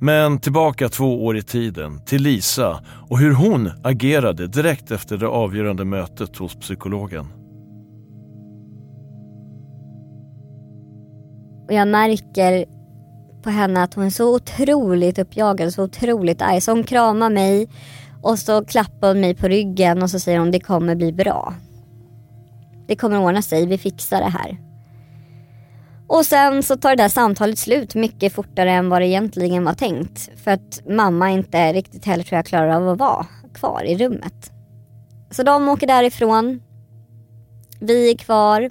Men 0.00 0.38
tillbaka 0.38 0.88
två 0.88 1.24
år 1.24 1.36
i 1.36 1.42
tiden, 1.42 2.04
till 2.04 2.22
Lisa 2.22 2.80
och 3.08 3.18
hur 3.18 3.32
hon 3.34 3.70
agerade 3.84 4.46
direkt 4.46 4.90
efter 4.90 5.16
det 5.16 5.28
avgörande 5.28 5.84
mötet 5.84 6.36
hos 6.36 6.54
psykologen. 6.54 7.26
Och 11.66 11.72
jag 11.72 11.88
märker 11.88 12.64
på 13.44 13.50
henne 13.50 13.82
att 13.82 13.94
hon 13.94 14.04
är 14.04 14.10
så 14.10 14.34
otroligt 14.34 15.18
uppjagad, 15.18 15.74
så 15.74 15.82
otroligt 15.82 16.42
arg. 16.42 16.60
Så 16.60 16.72
hon 16.72 16.84
kramar 16.84 17.30
mig 17.30 17.68
och 18.22 18.38
så 18.38 18.64
klappar 18.64 19.08
hon 19.08 19.20
mig 19.20 19.34
på 19.34 19.48
ryggen 19.48 20.02
och 20.02 20.10
så 20.10 20.20
säger 20.20 20.38
hon 20.38 20.50
det 20.50 20.60
kommer 20.60 20.94
bli 20.94 21.12
bra. 21.12 21.54
Det 22.86 22.96
kommer 22.96 23.18
ordna 23.18 23.42
sig, 23.42 23.66
vi 23.66 23.78
fixar 23.78 24.20
det 24.20 24.28
här. 24.28 24.58
Och 26.06 26.26
sen 26.26 26.62
så 26.62 26.76
tar 26.76 26.90
det 26.90 27.02
där 27.02 27.08
samtalet 27.08 27.58
slut 27.58 27.94
mycket 27.94 28.32
fortare 28.32 28.72
än 28.72 28.88
vad 28.88 29.00
det 29.00 29.06
egentligen 29.06 29.64
var 29.64 29.74
tänkt. 29.74 30.30
För 30.44 30.50
att 30.50 30.80
mamma 30.88 31.30
inte 31.30 31.72
riktigt 31.72 32.04
heller 32.04 32.24
tror 32.24 32.36
jag 32.36 32.46
klarar 32.46 32.68
av 32.68 32.88
att 32.88 32.98
vara 32.98 33.26
kvar 33.54 33.84
i 33.84 33.96
rummet. 33.96 34.52
Så 35.30 35.42
de 35.42 35.68
åker 35.68 35.86
därifrån. 35.86 36.60
Vi 37.80 38.10
är 38.10 38.16
kvar. 38.16 38.70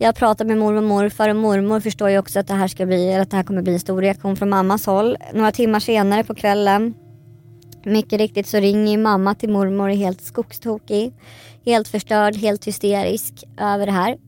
Jag 0.00 0.14
pratar 0.14 0.44
med 0.44 0.58
mormor 0.58 0.82
och 0.82 0.88
morfar 0.88 1.28
och 1.28 1.36
mormor 1.36 1.80
förstår 1.80 2.10
ju 2.10 2.18
också 2.18 2.40
att 2.40 2.46
det 2.46 2.54
här, 2.54 2.68
ska 2.68 2.86
bli, 2.86 3.14
att 3.14 3.30
det 3.30 3.36
här 3.36 3.44
kommer 3.44 3.62
bli 3.62 3.72
en 3.72 3.80
stor 3.80 4.02
reaktion 4.02 4.36
från 4.36 4.48
mammas 4.48 4.86
håll. 4.86 5.16
Några 5.34 5.52
timmar 5.52 5.80
senare 5.80 6.24
på 6.24 6.34
kvällen, 6.34 6.94
mycket 7.84 8.18
riktigt 8.18 8.46
så 8.46 8.56
ringer 8.56 8.98
mamma 8.98 9.34
till 9.34 9.48
mormor 9.48 9.88
och 9.88 9.94
är 9.94 9.96
helt 9.96 10.20
skogstokig. 10.20 11.12
Helt 11.64 11.88
förstörd, 11.88 12.36
helt 12.36 12.64
hysterisk 12.64 13.44
över 13.60 13.86
det 13.86 13.92
här. 13.92 14.18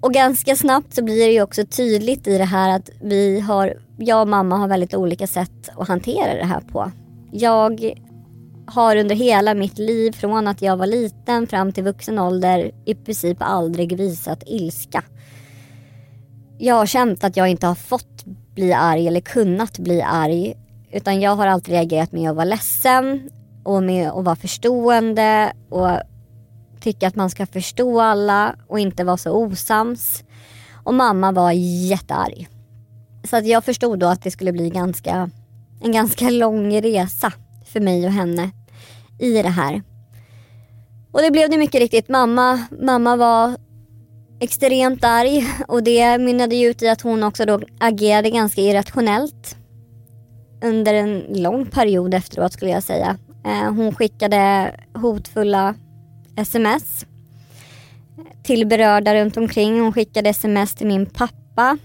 Och 0.00 0.14
ganska 0.14 0.56
snabbt 0.56 0.94
så 0.94 1.04
blir 1.04 1.26
det 1.26 1.32
ju 1.32 1.42
också 1.42 1.66
tydligt 1.66 2.26
i 2.26 2.38
det 2.38 2.44
här 2.44 2.76
att 2.76 2.90
vi 3.00 3.40
har, 3.40 3.74
jag 3.98 4.20
och 4.20 4.28
mamma 4.28 4.56
har 4.56 4.68
väldigt 4.68 4.94
olika 4.94 5.26
sätt 5.26 5.70
att 5.76 5.88
hantera 5.88 6.34
det 6.34 6.44
här 6.44 6.60
på. 6.60 6.90
Jag 7.32 7.94
har 8.66 8.96
under 8.96 9.14
hela 9.14 9.54
mitt 9.54 9.78
liv 9.78 10.12
från 10.12 10.48
att 10.48 10.62
jag 10.62 10.76
var 10.76 10.86
liten 10.86 11.46
fram 11.46 11.72
till 11.72 11.84
vuxen 11.84 12.18
ålder 12.18 12.70
i 12.84 12.94
princip 12.94 13.36
aldrig 13.40 13.96
visat 13.96 14.42
ilska. 14.46 15.02
Jag 16.58 16.74
har 16.74 16.86
känt 16.86 17.24
att 17.24 17.36
jag 17.36 17.48
inte 17.48 17.66
har 17.66 17.74
fått 17.74 18.24
bli 18.54 18.72
arg 18.72 19.08
eller 19.08 19.20
kunnat 19.20 19.78
bli 19.78 20.02
arg. 20.02 20.54
Utan 20.92 21.20
jag 21.20 21.36
har 21.36 21.46
alltid 21.46 21.74
reagerat 21.74 22.12
med 22.12 22.30
att 22.30 22.36
vara 22.36 22.44
ledsen 22.44 23.30
och 23.64 23.82
med 23.82 24.10
att 24.10 24.24
vara 24.24 24.36
förstående 24.36 25.52
och 25.70 25.90
tycka 26.80 27.08
att 27.08 27.16
man 27.16 27.30
ska 27.30 27.46
förstå 27.46 28.00
alla 28.00 28.56
och 28.68 28.78
inte 28.78 29.04
vara 29.04 29.16
så 29.16 29.32
osams. 29.32 30.24
Och 30.84 30.94
mamma 30.94 31.32
var 31.32 31.52
jättearg. 31.90 32.48
Så 33.30 33.36
att 33.36 33.46
jag 33.46 33.64
förstod 33.64 33.98
då 33.98 34.06
att 34.06 34.22
det 34.22 34.30
skulle 34.30 34.52
bli 34.52 34.70
ganska, 34.70 35.30
en 35.80 35.92
ganska 35.92 36.30
lång 36.30 36.82
resa 36.82 37.32
för 37.74 37.80
mig 37.80 38.06
och 38.06 38.12
henne 38.12 38.50
i 39.18 39.42
det 39.42 39.48
här. 39.48 39.82
Och 41.12 41.22
det 41.22 41.30
blev 41.30 41.50
det 41.50 41.58
mycket 41.58 41.80
riktigt. 41.80 42.08
Mamma, 42.08 42.66
mamma 42.80 43.16
var 43.16 43.56
extremt 44.40 45.04
arg 45.04 45.46
och 45.68 45.82
det 45.82 46.18
mynnade 46.18 46.60
ut 46.60 46.82
i 46.82 46.88
att 46.88 47.00
hon 47.00 47.22
också 47.22 47.44
då 47.44 47.60
agerade 47.80 48.30
ganska 48.30 48.60
irrationellt. 48.60 49.56
Under 50.64 50.94
en 50.94 51.24
lång 51.28 51.66
period 51.66 52.14
efteråt 52.14 52.52
skulle 52.52 52.70
jag 52.70 52.82
säga. 52.82 53.16
Eh, 53.44 53.72
hon 53.72 53.94
skickade 53.94 54.74
hotfulla 54.94 55.74
sms 56.36 57.06
till 58.42 58.66
berörda 58.66 59.14
runt 59.14 59.36
omkring. 59.36 59.80
Hon 59.80 59.92
skickade 59.92 60.30
sms 60.30 60.74
till 60.74 60.86
min 60.86 61.06
pappa. 61.06 61.78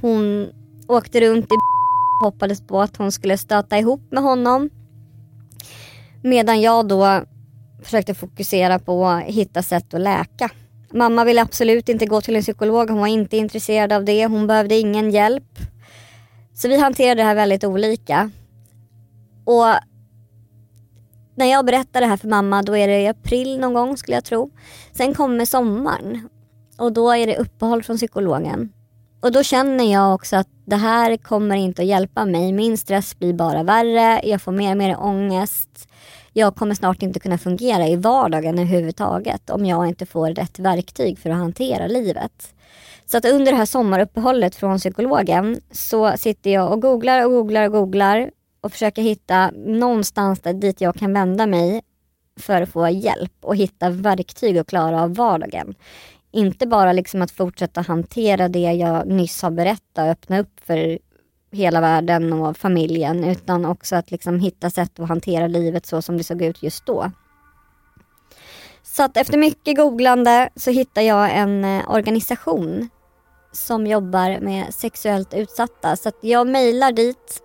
Hon 0.00 0.48
åkte 0.88 1.20
runt 1.20 1.44
i 1.44 1.54
och 1.54 2.26
hoppades 2.26 2.66
på 2.66 2.80
att 2.80 2.96
hon 2.96 3.12
skulle 3.12 3.38
stöta 3.38 3.78
ihop 3.78 4.02
med 4.10 4.22
honom. 4.22 4.70
Medan 6.26 6.60
jag 6.60 6.88
då 6.88 7.22
försökte 7.82 8.14
fokusera 8.14 8.78
på 8.78 9.06
att 9.06 9.22
hitta 9.22 9.62
sätt 9.62 9.94
att 9.94 10.00
läka. 10.00 10.50
Mamma 10.90 11.24
ville 11.24 11.42
absolut 11.42 11.88
inte 11.88 12.06
gå 12.06 12.20
till 12.20 12.36
en 12.36 12.42
psykolog, 12.42 12.90
hon 12.90 13.00
var 13.00 13.06
inte 13.06 13.36
intresserad 13.36 13.92
av 13.92 14.04
det, 14.04 14.26
hon 14.26 14.46
behövde 14.46 14.74
ingen 14.74 15.10
hjälp. 15.10 15.58
Så 16.54 16.68
vi 16.68 16.80
hanterade 16.80 17.20
det 17.20 17.24
här 17.24 17.34
väldigt 17.34 17.64
olika. 17.64 18.30
Och 19.44 19.66
när 21.34 21.46
jag 21.46 21.66
berättar 21.66 22.00
det 22.00 22.06
här 22.06 22.16
för 22.16 22.28
mamma 22.28 22.62
då 22.62 22.76
är 22.76 22.88
det 22.88 23.00
i 23.00 23.08
april 23.08 23.60
någon 23.60 23.74
gång 23.74 23.96
skulle 23.96 24.16
jag 24.16 24.24
tro. 24.24 24.50
Sen 24.92 25.14
kommer 25.14 25.44
sommaren 25.44 26.28
och 26.78 26.92
då 26.92 27.10
är 27.10 27.26
det 27.26 27.36
uppehåll 27.36 27.82
från 27.82 27.96
psykologen. 27.96 28.72
Och 29.20 29.32
då 29.32 29.42
känner 29.42 29.92
jag 29.92 30.14
också 30.14 30.36
att 30.36 30.48
det 30.66 30.76
här 30.76 31.16
kommer 31.16 31.56
inte 31.56 31.82
att 31.82 31.88
hjälpa 31.88 32.24
mig. 32.24 32.52
Min 32.52 32.78
stress 32.78 33.18
blir 33.18 33.32
bara 33.32 33.62
värre, 33.62 34.20
jag 34.24 34.42
får 34.42 34.52
mer 34.52 34.70
och 34.70 34.76
mer 34.76 34.96
ångest. 35.00 35.88
Jag 36.38 36.56
kommer 36.56 36.74
snart 36.74 37.02
inte 37.02 37.20
kunna 37.20 37.38
fungera 37.38 37.88
i 37.88 37.96
vardagen 37.96 38.58
överhuvudtaget 38.58 39.50
om 39.50 39.64
jag 39.64 39.88
inte 39.88 40.06
får 40.06 40.30
rätt 40.30 40.58
verktyg 40.58 41.18
för 41.18 41.30
att 41.30 41.36
hantera 41.36 41.86
livet. 41.86 42.54
Så 43.06 43.18
att 43.18 43.24
under 43.24 43.52
det 43.52 43.58
här 43.58 43.66
sommaruppehållet 43.66 44.54
från 44.54 44.78
psykologen 44.78 45.60
så 45.70 46.16
sitter 46.16 46.50
jag 46.50 46.72
och 46.72 46.82
googlar 46.82 47.24
och 47.24 47.30
googlar 47.30 47.66
och 47.66 47.72
googlar 47.72 48.30
och 48.60 48.72
försöker 48.72 49.02
hitta 49.02 49.50
någonstans 49.56 50.40
där, 50.40 50.52
dit 50.52 50.80
jag 50.80 50.94
kan 50.94 51.12
vända 51.12 51.46
mig 51.46 51.82
för 52.40 52.62
att 52.62 52.68
få 52.68 52.88
hjälp 52.88 53.32
och 53.40 53.56
hitta 53.56 53.90
verktyg 53.90 54.58
att 54.58 54.66
klara 54.66 55.02
av 55.02 55.14
vardagen. 55.14 55.74
Inte 56.32 56.66
bara 56.66 56.92
liksom 56.92 57.22
att 57.22 57.30
fortsätta 57.30 57.80
hantera 57.80 58.48
det 58.48 58.72
jag 58.72 59.06
nyss 59.06 59.42
har 59.42 59.50
berättat 59.50 59.98
och 59.98 60.10
öppna 60.10 60.38
upp 60.38 60.60
för 60.64 60.98
hela 61.56 61.80
världen 61.80 62.32
och 62.32 62.56
familjen 62.56 63.24
utan 63.24 63.64
också 63.64 63.96
att 63.96 64.10
liksom 64.10 64.40
hitta 64.40 64.70
sätt 64.70 65.00
att 65.00 65.08
hantera 65.08 65.46
livet 65.46 65.86
så 65.86 66.02
som 66.02 66.16
det 66.16 66.24
såg 66.24 66.42
ut 66.42 66.62
just 66.62 66.86
då. 66.86 67.10
Så 68.82 69.02
att 69.02 69.16
efter 69.16 69.38
mycket 69.38 69.76
googlande 69.76 70.48
så 70.56 70.70
hittade 70.70 71.06
jag 71.06 71.36
en 71.36 71.64
eh, 71.64 71.90
organisation 71.90 72.88
som 73.52 73.86
jobbar 73.86 74.40
med 74.40 74.74
sexuellt 74.74 75.34
utsatta. 75.34 75.96
Så 75.96 76.08
att 76.08 76.18
jag 76.20 76.46
mejlar 76.46 76.92
dit 76.92 77.42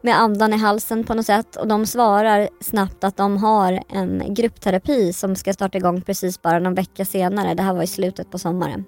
med 0.00 0.20
andan 0.20 0.54
i 0.54 0.56
halsen 0.56 1.04
på 1.04 1.14
något 1.14 1.26
sätt 1.26 1.56
och 1.56 1.68
de 1.68 1.86
svarar 1.86 2.48
snabbt 2.60 3.04
att 3.04 3.16
de 3.16 3.36
har 3.36 3.82
en 3.88 4.34
gruppterapi 4.34 5.12
som 5.12 5.36
ska 5.36 5.52
starta 5.52 5.78
igång 5.78 6.02
precis 6.02 6.42
bara 6.42 6.58
någon 6.58 6.74
vecka 6.74 7.04
senare. 7.04 7.54
Det 7.54 7.62
här 7.62 7.74
var 7.74 7.82
i 7.82 7.86
slutet 7.86 8.30
på 8.30 8.38
sommaren. 8.38 8.84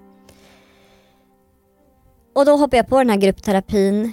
Och 2.35 2.45
då 2.45 2.57
hoppar 2.57 2.76
jag 2.76 2.88
på 2.88 2.99
den 2.99 3.11
här 3.11 3.16
gruppterapin 3.16 4.12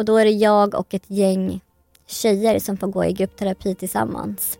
och 0.00 0.06
då 0.06 0.16
är 0.16 0.24
det 0.24 0.30
jag 0.30 0.74
och 0.74 0.94
ett 0.94 1.10
gäng 1.10 1.60
tjejer 2.06 2.58
som 2.58 2.76
får 2.76 2.86
gå 2.86 3.04
i 3.04 3.12
gruppterapi 3.12 3.74
tillsammans. 3.74 4.58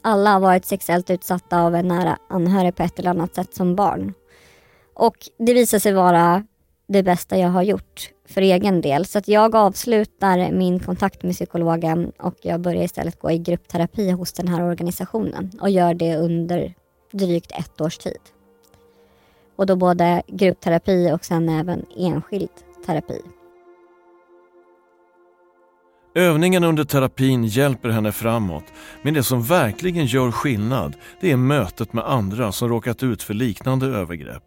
Alla 0.00 0.32
har 0.32 0.40
varit 0.40 0.64
sexuellt 0.64 1.10
utsatta 1.10 1.62
av 1.62 1.74
en 1.74 1.88
nära 1.88 2.18
anhörig 2.28 2.76
på 2.76 2.82
ett 2.82 2.98
eller 2.98 3.10
annat 3.10 3.34
sätt 3.34 3.54
som 3.54 3.76
barn. 3.76 4.14
Och 4.94 5.16
det 5.38 5.54
visar 5.54 5.78
sig 5.78 5.92
vara 5.92 6.46
det 6.86 7.02
bästa 7.02 7.38
jag 7.38 7.48
har 7.48 7.62
gjort 7.62 8.10
för 8.28 8.40
egen 8.40 8.80
del. 8.80 9.06
Så 9.06 9.18
att 9.18 9.28
jag 9.28 9.54
avslutar 9.56 10.52
min 10.52 10.80
kontakt 10.80 11.22
med 11.22 11.34
psykologen 11.34 12.12
och 12.18 12.34
jag 12.42 12.60
börjar 12.60 12.82
istället 12.82 13.18
gå 13.18 13.30
i 13.30 13.38
gruppterapi 13.38 14.10
hos 14.10 14.32
den 14.32 14.48
här 14.48 14.64
organisationen 14.64 15.50
och 15.60 15.70
gör 15.70 15.94
det 15.94 16.16
under 16.16 16.74
drygt 17.12 17.52
ett 17.52 17.80
års 17.80 17.98
tid. 17.98 18.20
Och 19.56 19.66
då 19.66 19.76
både 19.76 20.22
gruppterapi 20.26 21.12
och 21.12 21.24
sen 21.24 21.48
även 21.48 21.86
enskild 21.96 22.50
terapi. 22.86 23.22
Övningen 26.14 26.64
under 26.64 26.84
terapin 26.84 27.44
hjälper 27.44 27.88
henne 27.88 28.12
framåt, 28.12 28.64
men 29.02 29.14
det 29.14 29.22
som 29.22 29.42
verkligen 29.42 30.06
gör 30.06 30.30
skillnad 30.30 30.96
det 31.20 31.30
är 31.30 31.36
mötet 31.36 31.92
med 31.92 32.04
andra 32.04 32.52
som 32.52 32.68
råkat 32.68 33.02
ut 33.02 33.22
för 33.22 33.34
liknande 33.34 33.86
övergrepp. 33.86 34.42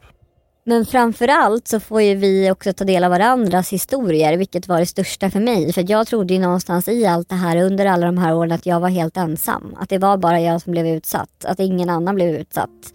Men 0.65 0.85
framförallt 0.85 1.67
så 1.67 1.79
får 1.79 2.01
ju 2.01 2.15
vi 2.15 2.51
också 2.51 2.73
ta 2.73 2.83
del 2.83 3.03
av 3.03 3.09
varandras 3.09 3.73
historier, 3.73 4.37
vilket 4.37 4.67
var 4.67 4.79
det 4.79 4.85
största 4.85 5.29
för 5.31 5.39
mig. 5.39 5.73
För 5.73 5.91
jag 5.91 6.07
trodde 6.07 6.33
ju 6.33 6.39
någonstans 6.39 6.87
i 6.87 7.05
allt 7.05 7.29
det 7.29 7.35
här 7.35 7.57
under 7.57 7.85
alla 7.85 8.05
de 8.05 8.17
här 8.17 8.35
åren 8.35 8.51
att 8.51 8.65
jag 8.65 8.79
var 8.79 8.89
helt 8.89 9.17
ensam. 9.17 9.75
Att 9.77 9.89
det 9.89 9.97
var 9.97 10.17
bara 10.17 10.41
jag 10.41 10.61
som 10.61 10.71
blev 10.71 10.87
utsatt, 10.87 11.45
att 11.45 11.59
ingen 11.59 11.89
annan 11.89 12.15
blev 12.15 12.35
utsatt. 12.35 12.93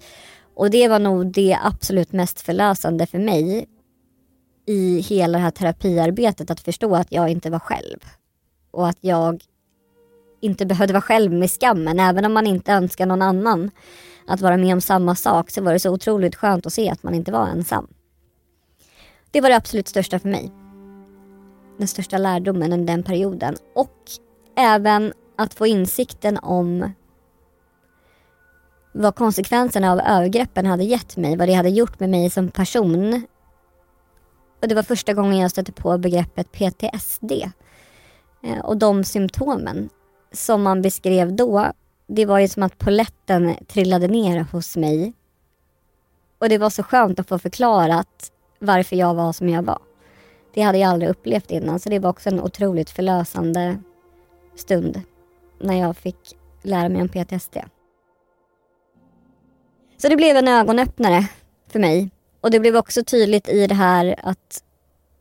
Och 0.56 0.70
det 0.70 0.88
var 0.88 0.98
nog 0.98 1.32
det 1.32 1.58
absolut 1.64 2.12
mest 2.12 2.40
förlösande 2.40 3.06
för 3.06 3.18
mig. 3.18 3.66
i 4.66 5.00
hela 5.00 5.38
det 5.38 5.44
här 5.44 5.50
terapiarbetet 5.50 6.50
att 6.50 6.60
förstå 6.60 6.94
att 6.96 7.12
jag 7.12 7.28
inte 7.30 7.50
var 7.50 7.58
själv. 7.58 7.98
Och 8.70 8.88
att 8.88 8.98
jag 9.00 9.44
inte 10.40 10.66
behövde 10.66 10.92
vara 10.92 11.02
själv 11.02 11.32
med 11.32 11.50
skammen. 11.50 12.00
Även 12.00 12.24
om 12.24 12.32
man 12.32 12.46
inte 12.46 12.72
önskar 12.72 13.06
någon 13.06 13.22
annan 13.22 13.70
att 14.26 14.40
vara 14.40 14.56
med 14.56 14.72
om 14.72 14.80
samma 14.80 15.14
sak 15.14 15.50
så 15.50 15.62
var 15.62 15.72
det 15.72 15.80
så 15.80 15.90
otroligt 15.90 16.36
skönt 16.36 16.66
att 16.66 16.72
se 16.72 16.90
att 16.90 17.02
man 17.02 17.14
inte 17.14 17.32
var 17.32 17.46
ensam. 17.46 17.86
Det 19.30 19.40
var 19.40 19.48
det 19.48 19.56
absolut 19.56 19.88
största 19.88 20.18
för 20.18 20.28
mig. 20.28 20.52
Den 21.78 21.88
största 21.88 22.18
lärdomen 22.18 22.72
under 22.72 22.92
den 22.92 23.02
perioden. 23.02 23.56
Och 23.74 23.96
även 24.56 25.12
att 25.36 25.54
få 25.54 25.66
insikten 25.66 26.38
om 26.38 26.92
vad 28.92 29.14
konsekvenserna 29.14 29.92
av 29.92 30.00
övergreppen 30.00 30.66
hade 30.66 30.84
gett 30.84 31.16
mig, 31.16 31.36
vad 31.36 31.48
det 31.48 31.54
hade 31.54 31.68
gjort 31.68 32.00
med 32.00 32.10
mig 32.10 32.30
som 32.30 32.48
person. 32.48 33.26
Och 34.62 34.68
det 34.68 34.74
var 34.74 34.82
första 34.82 35.14
gången 35.14 35.38
jag 35.38 35.50
stötte 35.50 35.72
på 35.72 35.98
begreppet 35.98 36.52
PTSD. 36.52 37.32
Eh, 38.42 38.58
och 38.58 38.76
de 38.76 39.04
symptomen 39.04 39.88
som 40.32 40.62
man 40.62 40.82
beskrev 40.82 41.36
då, 41.36 41.72
det 42.06 42.26
var 42.26 42.38
ju 42.38 42.48
som 42.48 42.62
att 42.62 42.78
poletten 42.78 43.54
trillade 43.66 44.08
ner 44.08 44.46
hos 44.52 44.76
mig. 44.76 45.12
Och 46.38 46.48
det 46.48 46.58
var 46.58 46.70
så 46.70 46.82
skönt 46.82 47.20
att 47.20 47.28
få 47.28 47.38
förklarat 47.38 48.32
varför 48.58 48.96
jag 48.96 49.14
var 49.14 49.32
som 49.32 49.48
jag 49.48 49.62
var. 49.62 49.78
Det 50.54 50.62
hade 50.62 50.78
jag 50.78 50.90
aldrig 50.90 51.10
upplevt 51.10 51.50
innan, 51.50 51.80
så 51.80 51.88
det 51.88 51.98
var 51.98 52.10
också 52.10 52.28
en 52.28 52.40
otroligt 52.40 52.90
förlösande 52.90 53.78
stund 54.56 55.02
när 55.58 55.74
jag 55.74 55.96
fick 55.96 56.36
lära 56.62 56.88
mig 56.88 57.02
om 57.02 57.08
PTSD. 57.08 57.56
Så 59.96 60.08
det 60.08 60.16
blev 60.16 60.36
en 60.36 60.48
ögonöppnare 60.48 61.28
för 61.68 61.78
mig. 61.78 62.10
Och 62.40 62.50
det 62.50 62.60
blev 62.60 62.76
också 62.76 63.04
tydligt 63.04 63.48
i 63.48 63.66
det 63.66 63.74
här 63.74 64.14
att 64.22 64.64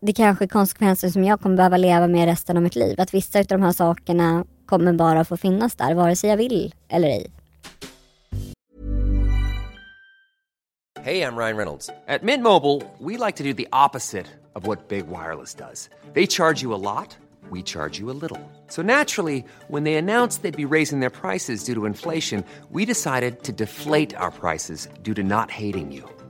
det 0.01 0.13
kanske 0.13 0.45
är 0.45 0.47
konsekvenser 0.47 1.09
som 1.09 1.23
jag 1.23 1.41
kommer 1.41 1.55
behöva 1.55 1.77
leva 1.77 2.07
med 2.07 2.25
resten 2.25 2.57
av 2.57 2.63
mitt 2.63 2.75
liv. 2.75 3.01
Att 3.01 3.13
vissa 3.13 3.39
av 3.39 3.45
de 3.45 3.61
här 3.61 3.71
sakerna 3.71 4.45
kommer 4.65 4.93
bara 4.93 5.25
få 5.25 5.37
finnas 5.37 5.75
där, 5.75 5.93
vare 5.93 6.15
sig 6.15 6.29
jag 6.29 6.37
vill 6.37 6.73
eller 6.89 7.07
ej. 7.07 7.31
Hej, 11.01 11.17
jag 11.17 11.37
Ryan 11.37 11.57
Reynolds. 11.57 11.87
På 11.87 12.25
Mint 12.25 12.43
Mobile, 12.43 12.81
we 12.99 13.25
like 13.25 13.37
to 13.37 13.43
do 13.43 13.53
the 13.53 13.67
opposite 13.71 14.25
of 14.53 14.67
what 14.67 14.89
Big 14.89 15.05
Wireless 15.07 15.55
does. 15.55 15.89
They 16.13 16.27
charge 16.27 16.61
you 16.63 16.73
a 16.73 16.77
lot, 16.77 17.17
we 17.51 17.61
charge 17.63 17.99
you 17.99 18.11
a 18.11 18.17
little. 18.21 18.39
So 18.67 18.81
naturally, 18.81 19.43
when 19.69 19.83
they 19.83 19.95
announced 19.95 20.41
they'd 20.41 20.67
be 20.67 20.75
raising 20.75 20.99
their 20.99 21.09
prices 21.09 21.63
due 21.63 21.75
to 21.75 21.85
inflation, 21.85 22.43
we 22.69 22.85
decided 22.85 23.43
to 23.43 23.51
deflate 23.51 24.13
our 24.17 24.31
prices 24.31 24.89
due 25.03 25.13
to 25.13 25.23
not 25.23 25.51
hating 25.51 25.91
you. 25.91 26.03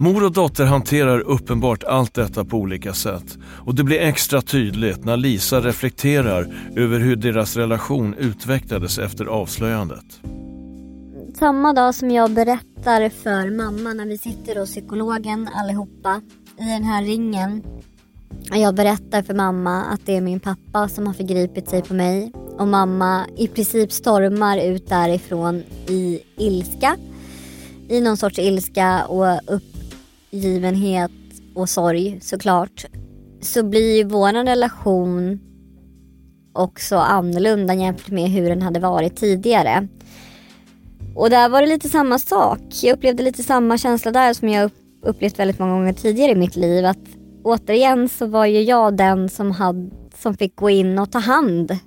Mor 0.00 0.24
och 0.24 0.32
dotter 0.32 0.64
hanterar 0.64 1.20
uppenbart 1.20 1.84
allt 1.84 2.14
detta 2.14 2.44
på 2.44 2.56
olika 2.56 2.92
sätt 2.92 3.38
och 3.66 3.74
det 3.74 3.84
blir 3.84 3.98
extra 3.98 4.42
tydligt 4.42 5.04
när 5.04 5.16
Lisa 5.16 5.60
reflekterar 5.60 6.54
över 6.76 6.98
hur 6.98 7.16
deras 7.16 7.56
relation 7.56 8.14
utvecklades 8.14 8.98
efter 8.98 9.24
avslöjandet. 9.24 10.20
Samma 11.38 11.72
dag 11.72 11.94
som 11.94 12.10
jag 12.10 12.30
berättar 12.30 13.08
för 13.08 13.56
mamma 13.56 13.92
när 13.92 14.06
vi 14.06 14.18
sitter 14.18 14.60
hos 14.60 14.70
psykologen 14.70 15.48
allihopa 15.54 16.20
i 16.58 16.64
den 16.64 16.84
här 16.84 17.02
ringen. 17.02 17.62
Jag 18.52 18.74
berättar 18.74 19.22
för 19.22 19.34
mamma 19.34 19.84
att 19.84 20.06
det 20.06 20.16
är 20.16 20.20
min 20.20 20.40
pappa 20.40 20.88
som 20.88 21.06
har 21.06 21.14
förgripit 21.14 21.68
sig 21.68 21.82
på 21.82 21.94
mig 21.94 22.32
och 22.58 22.68
mamma 22.68 23.26
i 23.36 23.48
princip 23.48 23.92
stormar 23.92 24.58
ut 24.58 24.88
därifrån 24.88 25.62
i 25.88 26.20
ilska. 26.36 26.96
I 27.88 28.00
någon 28.00 28.16
sorts 28.16 28.38
ilska 28.38 29.04
och 29.04 29.54
upp 29.54 29.77
givenhet 30.30 31.10
och 31.54 31.68
sorg 31.68 32.18
såklart. 32.22 32.84
Så 33.40 33.62
blir 33.62 33.96
ju 33.96 34.04
vår 34.04 34.44
relation 34.44 35.40
också 36.52 36.96
annorlunda 36.96 37.74
jämfört 37.74 38.10
med 38.10 38.30
hur 38.30 38.48
den 38.48 38.62
hade 38.62 38.80
varit 38.80 39.16
tidigare. 39.16 39.88
Och 41.14 41.30
där 41.30 41.48
var 41.48 41.60
det 41.60 41.66
lite 41.66 41.88
samma 41.88 42.18
sak. 42.18 42.60
Jag 42.82 42.96
upplevde 42.96 43.22
lite 43.22 43.42
samma 43.42 43.78
känsla 43.78 44.10
där 44.10 44.34
som 44.34 44.48
jag 44.48 44.70
upplevt 45.02 45.38
väldigt 45.38 45.58
många 45.58 45.72
gånger 45.72 45.92
tidigare 45.92 46.32
i 46.32 46.34
mitt 46.34 46.56
liv. 46.56 46.86
Att 46.86 47.08
återigen 47.42 48.08
så 48.08 48.26
var 48.26 48.46
ju 48.46 48.62
jag 48.62 48.96
den 48.96 49.28
som, 49.28 49.50
hade, 49.50 49.90
som 50.14 50.36
fick 50.36 50.56
gå 50.56 50.70
in 50.70 50.98
och 50.98 51.12
ta 51.12 51.18
hand 51.18 51.78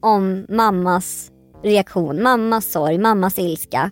om 0.00 0.46
mammas 0.48 1.30
reaktion, 1.62 2.22
mammas 2.22 2.72
sorg, 2.72 2.98
mammas 2.98 3.38
ilska. 3.38 3.90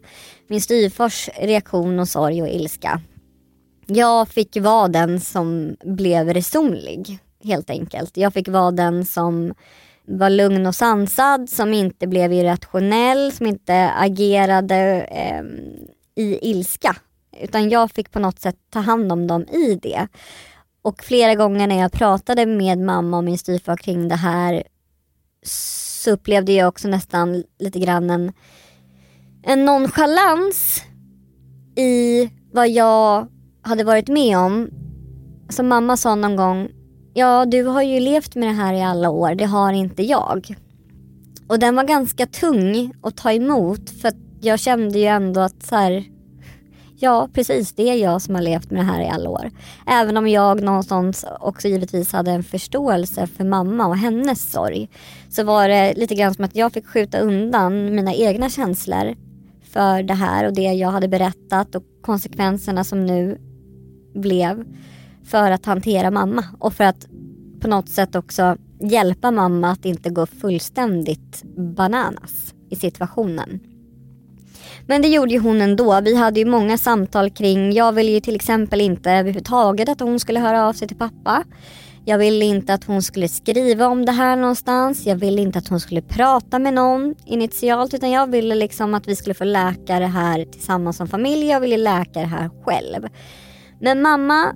Min 0.49 0.61
styvfars 0.61 1.31
reaktion 1.43 1.99
och 1.99 2.09
sorg 2.09 2.43
och 2.43 2.49
ilska. 2.49 3.01
Jag 3.87 4.29
fick 4.29 4.57
vara 4.57 4.89
den 4.89 5.21
som 5.21 5.77
blev 5.85 6.35
resonlig 6.35 7.19
helt 7.45 7.71
enkelt. 7.71 8.17
Jag 8.17 8.33
fick 8.33 8.49
vara 8.49 8.71
den 8.71 9.05
som 9.05 9.55
var 10.05 10.31
lugn 10.31 10.67
och 10.67 10.75
sansad, 10.75 11.51
som 11.51 11.75
inte 11.75 12.07
blev 12.07 12.33
irrationell, 12.33 13.33
som 13.33 13.47
inte 13.47 13.91
agerade 13.91 14.77
eh, 15.11 15.45
i 16.25 16.51
ilska. 16.51 16.97
Utan 17.41 17.71
jag 17.71 17.91
fick 17.91 18.11
på 18.11 18.19
något 18.19 18.41
sätt 18.41 18.57
ta 18.71 18.79
hand 18.79 19.13
om 19.13 19.27
dem 19.27 19.43
i 19.43 19.79
det. 19.83 20.09
Och 20.83 21.05
flera 21.05 21.35
gånger 21.35 21.67
när 21.67 21.81
jag 21.81 21.93
pratade 21.93 22.47
med 22.47 22.79
mamma 22.79 23.17
och 23.17 23.25
min 23.25 23.39
styvfar 23.39 23.77
kring 23.77 24.09
det 24.09 24.15
här 24.17 24.63
så 25.43 26.11
upplevde 26.11 26.53
jag 26.53 26.69
också 26.69 26.89
nästan 26.89 27.45
lite 27.59 27.79
grann 27.79 28.11
en, 28.11 28.33
en 29.43 29.65
nonchalans 29.65 30.83
i 31.77 32.31
vad 32.53 32.69
jag 32.69 33.29
hade 33.67 33.85
varit 33.85 34.09
med 34.09 34.39
om. 34.39 34.71
Som 35.49 35.69
mamma 35.69 35.97
sa 35.97 36.15
någon 36.15 36.37
gång, 36.37 36.69
ja 37.15 37.47
du 37.47 37.63
har 37.63 37.83
ju 37.83 38.01
levt 38.01 38.35
med 38.35 38.49
det 38.49 38.53
här 38.53 38.75
i 38.75 38.83
alla 38.83 39.11
år, 39.11 39.35
det 39.35 39.45
har 39.45 39.73
inte 39.73 40.03
jag. 40.03 40.57
Och 41.49 41.59
den 41.59 41.77
var 41.77 41.85
ganska 41.85 42.27
tung 42.27 42.93
att 43.03 43.17
ta 43.17 43.33
emot 43.33 43.91
för 43.91 44.09
att 44.09 44.17
jag 44.41 44.61
kände 44.61 44.99
ju 44.99 45.05
ändå 45.05 45.41
att 45.41 45.63
så 45.63 45.77
här, 45.77 46.05
ja 46.97 47.29
precis 47.33 47.73
det 47.73 47.91
är 47.91 47.95
jag 47.95 48.23
som 48.23 48.35
har 48.35 48.43
levt 48.43 48.71
med 48.71 48.81
det 48.81 48.93
här 48.93 49.01
i 49.01 49.09
alla 49.09 49.31
år. 49.31 49.51
Även 49.87 50.17
om 50.17 50.29
jag 50.29 50.63
någonstans 50.63 51.25
också 51.41 51.69
givetvis 51.69 52.13
hade 52.13 52.31
en 52.31 52.45
förståelse 52.45 53.27
för 53.27 53.45
mamma 53.45 53.87
och 53.87 53.97
hennes 53.97 54.53
sorg. 54.53 54.89
Så 55.29 55.45
var 55.45 55.69
det 55.69 55.95
lite 55.95 56.15
grann 56.15 56.35
som 56.35 56.45
att 56.45 56.57
jag 56.57 56.73
fick 56.73 56.87
skjuta 56.87 57.19
undan 57.19 57.95
mina 57.95 58.15
egna 58.15 58.51
känslor 58.51 59.15
för 59.73 60.03
det 60.03 60.15
här 60.15 60.47
och 60.47 60.55
det 60.55 60.73
jag 60.73 60.91
hade 60.91 61.09
berättat 61.09 61.75
och 61.75 61.83
konsekvenserna 62.03 62.85
som 62.85 63.07
nu 63.07 63.39
blev 64.17 64.65
för 65.25 65.51
att 65.51 65.67
hantera 65.67 66.11
mamma 66.11 66.45
och 66.59 66.75
för 66.75 66.85
att 66.85 67.07
på 67.61 67.69
något 67.69 67.89
sätt 67.89 68.17
också 68.17 68.57
hjälpa 68.81 69.31
mamma 69.31 69.71
att 69.71 69.85
inte 69.85 70.11
gå 70.11 70.27
fullständigt 70.27 71.43
bananas 71.77 72.55
i 72.71 72.77
situationen. 72.77 73.61
Men 74.87 75.03
det 75.03 75.09
gjorde 75.09 75.33
ju 75.33 75.39
hon 75.39 75.61
ändå. 75.61 76.01
Vi 76.01 76.17
hade 76.17 76.41
ju 76.41 76.47
många 76.47 76.79
samtal 76.79 77.31
kring, 77.31 77.73
jag 77.73 77.93
ville 77.93 78.11
ju 78.11 78.21
till 78.21 78.35
exempel 78.35 78.81
inte 78.81 79.11
överhuvudtaget 79.11 79.89
att 79.89 80.01
hon 80.01 80.21
skulle 80.21 80.41
höra 80.41 80.69
av 80.69 80.73
sig 80.73 80.89
till 80.89 80.97
pappa. 80.97 81.45
Jag 82.09 82.19
ville 82.19 82.45
inte 82.45 82.75
att 82.75 82.85
hon 82.85 83.03
skulle 83.03 83.29
skriva 83.29 83.87
om 83.87 84.05
det 84.05 84.13
här 84.13 84.37
någonstans. 84.37 85.07
Jag 85.07 85.17
ville 85.17 85.43
inte 85.43 85.59
att 85.59 85.69
hon 85.69 85.81
skulle 85.81 86.03
prata 86.03 86.59
med 86.59 86.75
någon 86.75 87.15
initialt 87.27 87.95
utan 87.95 88.11
jag 88.11 88.31
ville 88.31 88.55
liksom 88.55 88.95
att 88.95 89.09
vi 89.09 89.17
skulle 89.17 89.35
få 89.35 89.45
läka 89.45 89.99
det 89.99 90.07
här 90.07 90.45
tillsammans 90.45 90.97
som 90.97 91.09
familj. 91.09 91.47
Jag 91.47 91.61
ville 91.61 91.77
läka 91.77 92.21
det 92.21 92.27
här 92.27 92.51
själv. 92.65 93.09
Men 93.81 94.03
mamma 94.03 94.55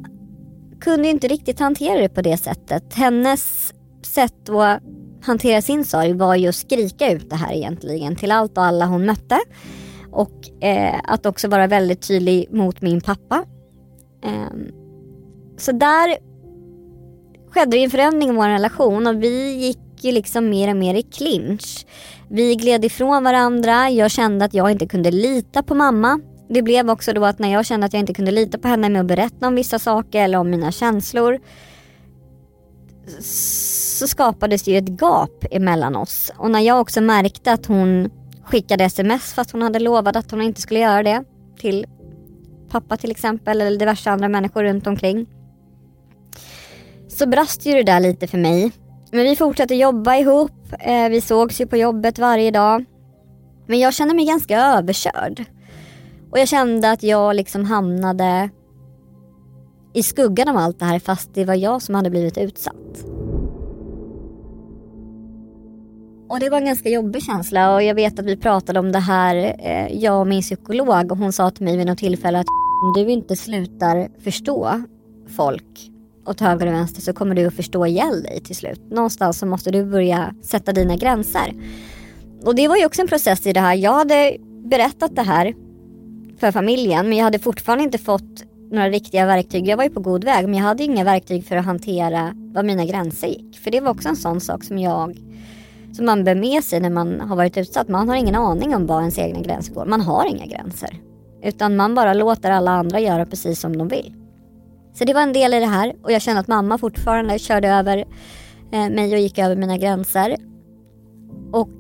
kunde 0.81 1.09
inte 1.09 1.29
riktigt 1.29 1.61
hantera 1.61 2.01
det 2.01 2.09
på 2.09 2.23
det 2.23 2.37
sättet. 2.37 2.95
Hennes 2.95 3.75
sätt 4.03 4.49
att 4.49 4.83
hantera 5.23 5.63
sin 5.63 5.85
sorg 5.85 6.13
var 6.13 6.35
ju 6.35 6.49
att 6.49 6.55
skrika 6.55 7.13
ut 7.13 7.31
det 7.31 7.37
här 7.37 7.53
egentligen 7.53 8.17
till 8.17 8.31
allt 8.31 8.59
och 8.59 8.65
alla 8.65 8.87
hon 8.87 9.07
mötte. 9.07 9.39
Och 10.11 10.65
eh, 10.65 11.01
att 11.05 11.27
också 11.27 11.49
vara 11.49 11.67
väldigt 11.67 12.09
tydlig 12.09 12.53
mot 12.53 12.83
min 12.83 13.01
pappa. 13.01 13.45
Eh, 14.25 14.57
så 15.57 15.73
där 15.73 16.17
skedde 17.51 17.77
det 17.77 17.85
en 17.85 17.91
förändring 17.91 18.29
i 18.29 18.33
vår 18.33 18.49
relation 18.49 19.07
och 19.07 19.23
vi 19.23 19.53
gick 19.53 19.79
ju 20.05 20.13
liksom 20.13 20.51
mer 20.51 20.71
och 20.71 20.77
mer 20.77 20.95
i 20.95 21.03
clinch. 21.03 21.87
Vi 22.29 22.55
gled 22.55 22.85
ifrån 22.85 23.25
varandra, 23.25 23.91
jag 23.91 24.11
kände 24.11 24.45
att 24.45 24.55
jag 24.55 24.71
inte 24.71 24.87
kunde 24.87 25.11
lita 25.11 25.63
på 25.63 25.75
mamma. 25.75 26.21
Det 26.53 26.63
blev 26.63 26.91
också 26.91 27.13
då 27.13 27.25
att 27.25 27.39
när 27.39 27.53
jag 27.53 27.67
kände 27.67 27.87
att 27.87 27.93
jag 27.93 28.01
inte 28.01 28.15
kunde 28.15 28.31
lita 28.31 28.59
på 28.59 28.69
henne 28.69 28.89
med 28.89 29.01
att 29.01 29.07
berätta 29.07 29.47
om 29.47 29.55
vissa 29.55 29.79
saker 29.79 30.23
eller 30.23 30.39
om 30.39 30.51
mina 30.51 30.73
känslor 30.73 31.39
så 33.99 34.09
skapades 34.09 34.63
det 34.63 34.71
ju 34.71 34.79
ett 34.79 35.01
gap 35.01 35.45
emellan 35.51 35.97
oss. 35.97 36.33
Och 36.37 36.51
när 36.51 36.61
jag 36.61 36.81
också 36.81 37.01
märkte 37.01 37.53
att 37.53 37.67
hon 37.67 38.11
skickade 38.45 38.85
sms 38.85 39.33
fast 39.33 39.51
hon 39.51 39.63
hade 39.63 39.79
lovat 39.79 40.17
att 40.17 40.31
hon 40.31 40.43
inte 40.43 40.61
skulle 40.61 40.81
göra 40.81 41.03
det 41.03 41.25
till 41.59 41.87
pappa 42.71 42.97
till 42.97 43.11
exempel 43.11 43.61
eller 43.61 43.79
diverse 43.79 44.11
andra 44.11 44.29
människor 44.29 44.63
runt 44.65 44.87
omkring. 44.87 45.27
Så 47.09 47.27
brast 47.27 47.67
ju 47.67 47.73
det 47.73 47.83
där 47.83 48.01
lite 48.01 48.27
för 48.27 48.39
mig. 48.39 48.73
Men 49.11 49.25
vi 49.25 49.37
fortsatte 49.37 49.75
jobba 49.75 50.17
ihop, 50.17 50.73
eh, 50.81 51.09
vi 51.09 51.21
sågs 51.21 51.61
ju 51.61 51.67
på 51.67 51.77
jobbet 51.77 52.19
varje 52.19 52.51
dag. 52.51 52.85
Men 53.67 53.79
jag 53.79 53.95
kände 53.95 54.15
mig 54.15 54.25
ganska 54.27 54.61
överkörd. 54.61 55.45
Och 56.31 56.39
jag 56.39 56.49
kände 56.49 56.91
att 56.91 57.03
jag 57.03 57.37
liksom 57.37 57.65
hamnade 57.65 58.51
i 59.95 60.03
skuggan 60.03 60.49
av 60.49 60.57
allt 60.57 60.79
det 60.79 60.85
här 60.85 60.99
fast 60.99 61.35
det 61.35 61.45
var 61.45 61.55
jag 61.55 61.83
som 61.83 61.95
hade 61.95 62.11
blivit 62.11 62.39
utsatt. 62.39 63.05
Och 66.29 66.41
det 66.41 66.51
var 66.51 66.59
en 66.59 66.65
ganska 66.65 66.89
jobbig 66.89 67.23
känsla 67.23 67.75
och 67.75 67.83
jag 67.83 67.95
vet 67.95 68.19
att 68.19 68.25
vi 68.25 68.37
pratade 68.37 68.81
om 68.81 68.93
det 68.93 68.99
här, 68.99 69.57
eh, 69.59 70.03
jag 70.03 70.21
och 70.21 70.27
min 70.27 70.43
psykolog 70.43 71.13
och 71.13 71.19
hon 71.19 71.33
sa 71.33 71.51
till 71.51 71.65
mig 71.65 71.77
vid 71.77 71.87
något 71.87 71.99
tillfälle 71.99 72.39
att 72.39 72.47
om 72.85 72.93
du 72.95 73.11
inte 73.11 73.37
slutar 73.37 74.09
förstå 74.21 74.83
folk 75.37 75.91
åt 76.27 76.41
höger 76.41 76.67
och 76.67 76.73
vänster 76.73 77.01
så 77.01 77.13
kommer 77.13 77.35
du 77.35 77.47
att 77.47 77.55
förstå 77.55 77.87
ihjäl 77.87 78.23
dig 78.23 78.41
till 78.41 78.57
slut. 78.57 78.81
Någonstans 78.91 79.39
så 79.39 79.47
måste 79.47 79.71
du 79.71 79.85
börja 79.85 80.35
sätta 80.43 80.73
dina 80.73 80.97
gränser. 80.97 81.55
Och 82.45 82.55
det 82.55 82.69
var 82.69 82.77
ju 82.77 82.87
också 82.87 83.03
en 83.03 83.09
process 83.09 83.47
i 83.47 83.53
det 83.53 83.61
här. 83.61 83.75
Jag 83.75 83.93
hade 83.93 84.37
berättat 84.71 85.17
det 85.17 85.23
här 85.23 85.55
för 86.41 86.53
familjen 86.53 87.09
men 87.09 87.19
jag 87.19 87.25
hade 87.25 87.39
fortfarande 87.39 87.85
inte 87.85 87.99
fått 87.99 88.45
några 88.71 88.89
riktiga 88.89 89.27
verktyg. 89.27 89.69
Jag 89.69 89.77
var 89.77 89.85
ju 89.85 89.91
på 89.91 90.01
god 90.01 90.25
väg 90.25 90.45
men 90.45 90.55
jag 90.55 90.65
hade 90.65 90.85
inga 90.85 91.05
verktyg 91.05 91.47
för 91.47 91.57
att 91.57 91.65
hantera 91.65 92.33
var 92.55 92.63
mina 92.63 92.85
gränser 92.85 93.29
gick. 93.29 93.59
För 93.59 93.71
det 93.71 93.81
var 93.81 93.91
också 93.91 94.09
en 94.09 94.17
sån 94.17 94.41
sak 94.41 94.65
som 94.65 94.79
jag 94.79 95.19
som 95.93 96.07
man 96.07 96.25
bär 96.25 96.35
med 96.35 96.65
sig 96.65 96.81
när 96.81 96.91
man 96.91 97.21
har 97.21 97.37
varit 97.37 97.57
utsatt. 97.57 97.89
Man 97.89 98.09
har 98.09 98.17
ingen 98.17 98.35
aning 98.35 98.77
om 98.77 98.87
var 98.87 99.01
ens 99.01 99.19
egna 99.19 99.41
gränser 99.41 99.75
går. 99.75 99.87
Man 99.87 100.01
har 100.01 100.27
inga 100.27 100.47
gränser. 100.47 101.01
Utan 101.43 101.77
man 101.77 101.95
bara 101.95 102.15
låter 102.15 102.51
alla 102.51 102.71
andra 102.71 103.01
göra 103.01 103.27
precis 103.27 103.61
som 103.61 103.79
de 103.79 103.89
vill. 103.89 104.15
Så 104.95 105.05
det 105.05 105.15
var 105.15 105.23
en 105.23 105.33
del 105.33 105.55
i 105.55 105.61
det 105.61 105.67
här 105.67 105.95
och 106.03 106.13
jag 106.13 106.23
kände 106.23 106.41
att 106.41 106.49
mamma 106.49 106.79
fortfarande 106.79 107.39
körde 107.39 107.69
över 107.69 108.05
eh, 108.73 108.91
mig 108.91 109.13
och 109.13 109.19
gick 109.19 109.39
över 109.39 109.57
mina 109.57 109.77
gränser. 109.79 110.37
Och 111.53 111.71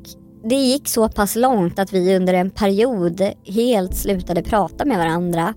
det 0.44 0.54
gick 0.54 0.88
så 0.88 1.08
pass 1.08 1.36
långt 1.36 1.78
att 1.78 1.92
vi 1.92 2.16
under 2.16 2.34
en 2.34 2.50
period 2.50 3.22
helt 3.44 3.96
slutade 3.96 4.42
prata 4.42 4.84
med 4.84 4.98
varandra. 4.98 5.54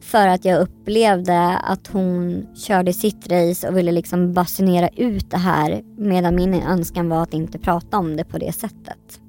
För 0.00 0.28
att 0.28 0.44
jag 0.44 0.60
upplevde 0.60 1.56
att 1.56 1.86
hon 1.86 2.46
körde 2.56 2.92
sitt 2.92 3.32
race 3.32 3.68
och 3.68 3.76
ville 3.76 3.92
liksom 3.92 4.32
basunera 4.32 4.88
ut 4.88 5.30
det 5.30 5.36
här 5.36 5.82
medan 5.98 6.34
min 6.34 6.54
önskan 6.54 7.08
var 7.08 7.22
att 7.22 7.34
inte 7.34 7.58
prata 7.58 7.98
om 7.98 8.16
det 8.16 8.24
på 8.24 8.38
det 8.38 8.52
sättet. 8.52 9.20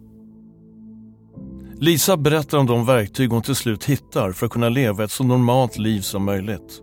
Lisa 1.81 2.17
berättar 2.17 2.57
om 2.57 2.65
de 2.65 2.85
verktyg 2.85 3.29
hon 3.29 3.41
till 3.41 3.55
slut 3.55 3.85
hittar 3.85 4.31
för 4.31 4.45
att 4.45 4.51
kunna 4.51 4.69
leva 4.69 5.03
ett 5.03 5.11
så 5.11 5.23
normalt 5.23 5.77
liv 5.77 6.01
som 6.01 6.25
möjligt. 6.25 6.81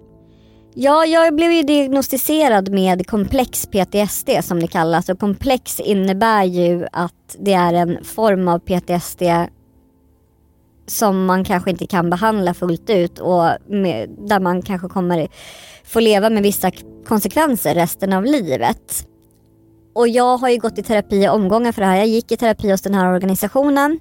Ja, 0.79 1.07
jag 1.07 1.35
blev 1.35 1.53
ju 1.53 1.63
diagnostiserad 1.63 2.73
med 2.73 3.07
komplex 3.07 3.67
PTSD 3.67 4.31
som 4.43 4.61
det 4.61 4.67
kallas 4.67 5.09
och 5.09 5.19
komplex 5.19 5.81
innebär 5.81 6.45
ju 6.45 6.87
att 6.93 7.37
det 7.39 7.53
är 7.53 7.75
en 7.75 8.05
form 8.05 8.49
av 8.49 8.59
PTSD 8.59 9.23
som 10.87 11.27
man 11.27 11.45
kanske 11.45 11.71
inte 11.71 11.87
kan 11.87 12.11
behandla 12.11 12.55
fullt 12.55 12.91
ut 12.91 13.19
och 13.19 13.51
med, 13.67 14.11
där 14.19 14.41
man 14.41 14.63
kanske 14.63 14.89
kommer 14.89 15.29
få 15.85 16.01
leva 16.01 16.31
med 16.31 16.43
vissa 16.43 16.71
konsekvenser 17.07 17.75
resten 17.75 18.13
av 18.13 18.25
livet. 18.25 19.07
Och 19.95 20.09
jag 20.09 20.39
har 20.39 20.49
ju 20.49 20.59
gått 20.59 20.79
i 20.79 20.83
terapi 20.83 21.17
i 21.17 21.29
omgångar 21.29 21.73
för 21.73 21.83
det 21.83 21.89
här. 21.89 21.97
Jag 21.97 22.09
gick 22.09 22.33
i 22.33 22.37
terapi 22.37 22.71
hos 22.71 22.83
den 22.83 22.95
här 22.95 23.13
organisationen 23.13 23.99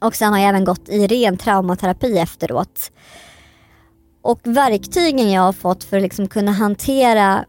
och 0.00 0.14
sen 0.14 0.32
har 0.32 0.40
jag 0.40 0.48
även 0.48 0.64
gått 0.64 0.88
i 0.88 1.06
ren 1.06 1.36
traumaterapi 1.36 2.18
efteråt. 2.18 2.90
Och 4.26 4.40
verktygen 4.44 5.30
jag 5.30 5.42
har 5.42 5.52
fått 5.52 5.84
för 5.84 5.96
att 5.96 6.02
liksom 6.02 6.28
kunna 6.28 6.52
hantera 6.52 7.44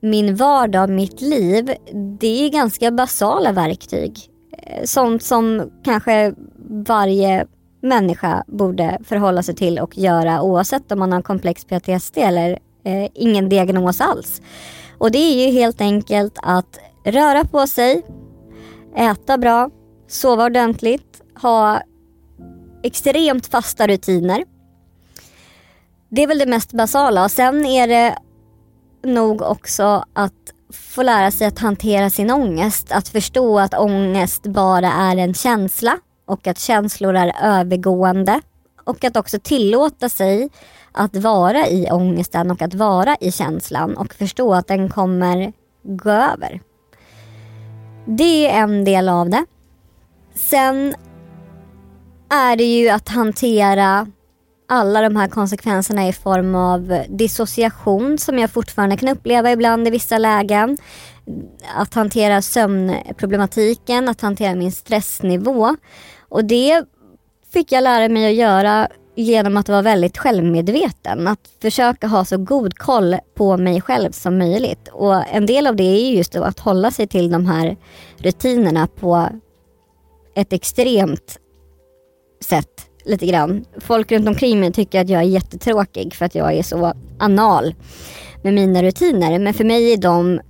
min 0.00 0.34
vardag, 0.36 0.90
mitt 0.90 1.20
liv, 1.20 1.74
det 2.20 2.46
är 2.46 2.50
ganska 2.50 2.90
basala 2.90 3.52
verktyg. 3.52 4.18
Eh, 4.52 4.84
sånt 4.84 5.22
som 5.22 5.70
kanske 5.84 6.34
varje 6.68 7.46
människa 7.82 8.44
borde 8.46 8.98
förhålla 9.04 9.42
sig 9.42 9.54
till 9.54 9.78
och 9.78 9.98
göra 9.98 10.42
oavsett 10.42 10.92
om 10.92 10.98
man 10.98 11.12
har 11.12 11.22
komplex 11.22 11.64
PTSD 11.64 12.18
eller 12.18 12.58
eh, 12.84 13.08
ingen 13.14 13.48
diagnos 13.48 14.00
alls. 14.00 14.42
Och 14.98 15.10
det 15.10 15.18
är 15.18 15.46
ju 15.46 15.52
helt 15.52 15.80
enkelt 15.80 16.38
att 16.42 16.78
röra 17.04 17.44
på 17.44 17.66
sig, 17.66 18.02
äta 18.96 19.38
bra, 19.38 19.70
sova 20.08 20.44
ordentligt, 20.44 21.22
ha 21.42 21.80
extremt 22.82 23.46
fasta 23.46 23.86
rutiner 23.86 24.55
det 26.08 26.22
är 26.22 26.26
väl 26.26 26.38
det 26.38 26.46
mest 26.46 26.72
basala. 26.72 27.24
Och 27.24 27.30
sen 27.30 27.64
är 27.64 27.88
det 27.88 28.18
nog 29.04 29.42
också 29.42 30.04
att 30.12 30.32
få 30.72 31.02
lära 31.02 31.30
sig 31.30 31.46
att 31.46 31.58
hantera 31.58 32.10
sin 32.10 32.30
ångest. 32.30 32.92
Att 32.92 33.08
förstå 33.08 33.58
att 33.58 33.74
ångest 33.74 34.42
bara 34.42 34.92
är 34.92 35.16
en 35.16 35.34
känsla 35.34 35.98
och 36.26 36.46
att 36.46 36.58
känslor 36.58 37.16
är 37.16 37.32
övergående. 37.42 38.40
Och 38.84 39.04
att 39.04 39.16
också 39.16 39.38
tillåta 39.38 40.08
sig 40.08 40.48
att 40.92 41.16
vara 41.16 41.68
i 41.68 41.90
ångesten 41.90 42.50
och 42.50 42.62
att 42.62 42.74
vara 42.74 43.16
i 43.20 43.32
känslan 43.32 43.96
och 43.96 44.14
förstå 44.14 44.54
att 44.54 44.66
den 44.66 44.88
kommer 44.88 45.52
gå 45.82 46.10
över. 46.10 46.60
Det 48.06 48.50
är 48.50 48.62
en 48.62 48.84
del 48.84 49.08
av 49.08 49.30
det. 49.30 49.44
Sen 50.34 50.94
är 52.30 52.56
det 52.56 52.64
ju 52.64 52.88
att 52.88 53.08
hantera 53.08 54.06
alla 54.66 55.00
de 55.00 55.16
här 55.16 55.28
konsekvenserna 55.28 56.08
i 56.08 56.12
form 56.12 56.54
av 56.54 57.02
dissociation 57.08 58.18
som 58.18 58.38
jag 58.38 58.50
fortfarande 58.50 58.96
kan 58.96 59.08
uppleva 59.08 59.52
ibland 59.52 59.88
i 59.88 59.90
vissa 59.90 60.18
lägen. 60.18 60.78
Att 61.76 61.94
hantera 61.94 62.42
sömnproblematiken, 62.42 64.08
att 64.08 64.20
hantera 64.20 64.54
min 64.54 64.72
stressnivå. 64.72 65.76
Och 66.28 66.44
det 66.44 66.84
fick 67.52 67.72
jag 67.72 67.84
lära 67.84 68.08
mig 68.08 68.26
att 68.26 68.34
göra 68.34 68.88
genom 69.14 69.56
att 69.56 69.68
vara 69.68 69.82
väldigt 69.82 70.18
självmedveten. 70.18 71.28
Att 71.28 71.50
försöka 71.62 72.06
ha 72.06 72.24
så 72.24 72.36
god 72.36 72.78
koll 72.78 73.16
på 73.34 73.56
mig 73.56 73.80
själv 73.80 74.10
som 74.10 74.38
möjligt. 74.38 74.88
Och 74.92 75.34
en 75.34 75.46
del 75.46 75.66
av 75.66 75.76
det 75.76 75.84
är 75.84 76.10
just 76.10 76.36
att 76.36 76.58
hålla 76.58 76.90
sig 76.90 77.06
till 77.06 77.30
de 77.30 77.46
här 77.46 77.76
rutinerna 78.16 78.86
på 78.86 79.28
ett 80.34 80.52
extremt 80.52 81.38
sätt 82.44 82.86
lite 83.06 83.26
grann. 83.26 83.64
Folk 83.78 84.12
runt 84.12 84.28
omkring 84.28 84.60
mig 84.60 84.72
tycker 84.72 85.00
att 85.00 85.08
jag 85.08 85.22
är 85.22 85.26
jättetråkig 85.26 86.14
för 86.14 86.24
att 86.24 86.34
jag 86.34 86.52
är 86.54 86.62
så 86.62 86.92
anal 87.18 87.74
med 88.42 88.54
mina 88.54 88.82
rutiner. 88.82 89.38
Men 89.38 89.54
för 89.54 89.64
mig 89.64 89.92
är 89.92 89.96
de 89.96 90.40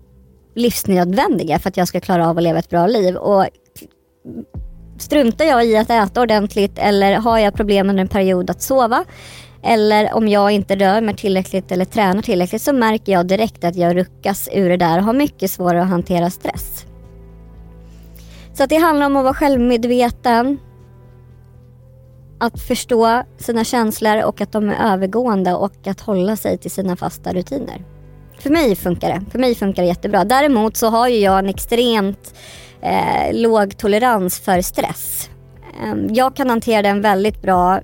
livsnödvändiga 0.54 1.58
för 1.58 1.68
att 1.68 1.76
jag 1.76 1.88
ska 1.88 2.00
klara 2.00 2.28
av 2.28 2.36
att 2.36 2.42
leva 2.42 2.58
ett 2.58 2.70
bra 2.70 2.86
liv. 2.86 3.16
Och 3.16 3.46
struntar 4.98 5.44
jag 5.44 5.66
i 5.66 5.76
att 5.76 5.90
äta 5.90 6.20
ordentligt 6.20 6.78
eller 6.78 7.14
har 7.14 7.38
jag 7.38 7.54
problem 7.54 7.90
under 7.90 8.00
en 8.00 8.08
period 8.08 8.50
att 8.50 8.62
sova 8.62 9.04
eller 9.62 10.14
om 10.14 10.28
jag 10.28 10.50
inte 10.50 10.76
rör 10.76 11.00
mig 11.00 11.16
tillräckligt 11.16 11.72
eller 11.72 11.84
tränar 11.84 12.22
tillräckligt 12.22 12.62
så 12.62 12.72
märker 12.72 13.12
jag 13.12 13.26
direkt 13.26 13.64
att 13.64 13.76
jag 13.76 13.96
ruckas 13.96 14.48
ur 14.52 14.68
det 14.68 14.76
där 14.76 14.98
och 14.98 15.04
har 15.04 15.12
mycket 15.12 15.50
svårare 15.50 15.82
att 15.82 15.88
hantera 15.88 16.30
stress. 16.30 16.86
Så 18.54 18.62
att 18.62 18.70
det 18.70 18.76
handlar 18.76 19.06
om 19.06 19.16
att 19.16 19.24
vara 19.24 19.34
självmedveten, 19.34 20.58
att 22.38 22.60
förstå 22.60 23.22
sina 23.38 23.64
känslor 23.64 24.24
och 24.24 24.40
att 24.40 24.52
de 24.52 24.68
är 24.68 24.92
övergående 24.92 25.54
och 25.54 25.86
att 25.86 26.00
hålla 26.00 26.36
sig 26.36 26.58
till 26.58 26.70
sina 26.70 26.96
fasta 26.96 27.32
rutiner. 27.32 27.84
För 28.38 28.50
mig 28.50 28.76
funkar 28.76 29.08
det. 29.08 29.22
För 29.30 29.38
mig 29.38 29.54
funkar 29.54 29.82
det 29.82 29.88
jättebra. 29.88 30.24
Däremot 30.24 30.76
så 30.76 30.86
har 30.86 31.08
ju 31.08 31.18
jag 31.18 31.38
en 31.38 31.48
extremt 31.48 32.34
eh, 32.80 33.32
låg 33.32 33.76
tolerans 33.76 34.40
för 34.40 34.60
stress. 34.60 35.30
Ehm, 35.84 36.14
jag 36.14 36.36
kan 36.36 36.50
hantera 36.50 36.82
den 36.82 37.00
väldigt 37.00 37.42
bra 37.42 37.80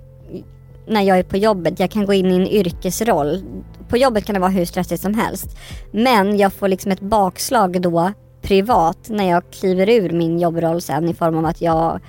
när 0.86 1.02
jag 1.02 1.18
är 1.18 1.22
på 1.22 1.36
jobbet. 1.36 1.80
Jag 1.80 1.90
kan 1.90 2.06
gå 2.06 2.12
in 2.12 2.26
i 2.26 2.36
en 2.36 2.46
yrkesroll. 2.46 3.42
På 3.88 3.96
jobbet 3.96 4.24
kan 4.24 4.34
det 4.34 4.40
vara 4.40 4.50
hur 4.50 4.64
stressigt 4.64 5.02
som 5.02 5.14
helst. 5.14 5.58
Men 5.92 6.38
jag 6.38 6.52
får 6.52 6.68
liksom 6.68 6.92
ett 6.92 7.00
bakslag 7.00 7.82
då 7.82 8.12
privat 8.42 8.98
när 9.08 9.30
jag 9.30 9.42
kliver 9.50 9.88
ur 9.88 10.10
min 10.10 10.38
jobbroll 10.38 10.80
sen 10.80 11.08
i 11.08 11.14
form 11.14 11.38
av 11.38 11.44
att 11.44 11.60
jag 11.60 12.00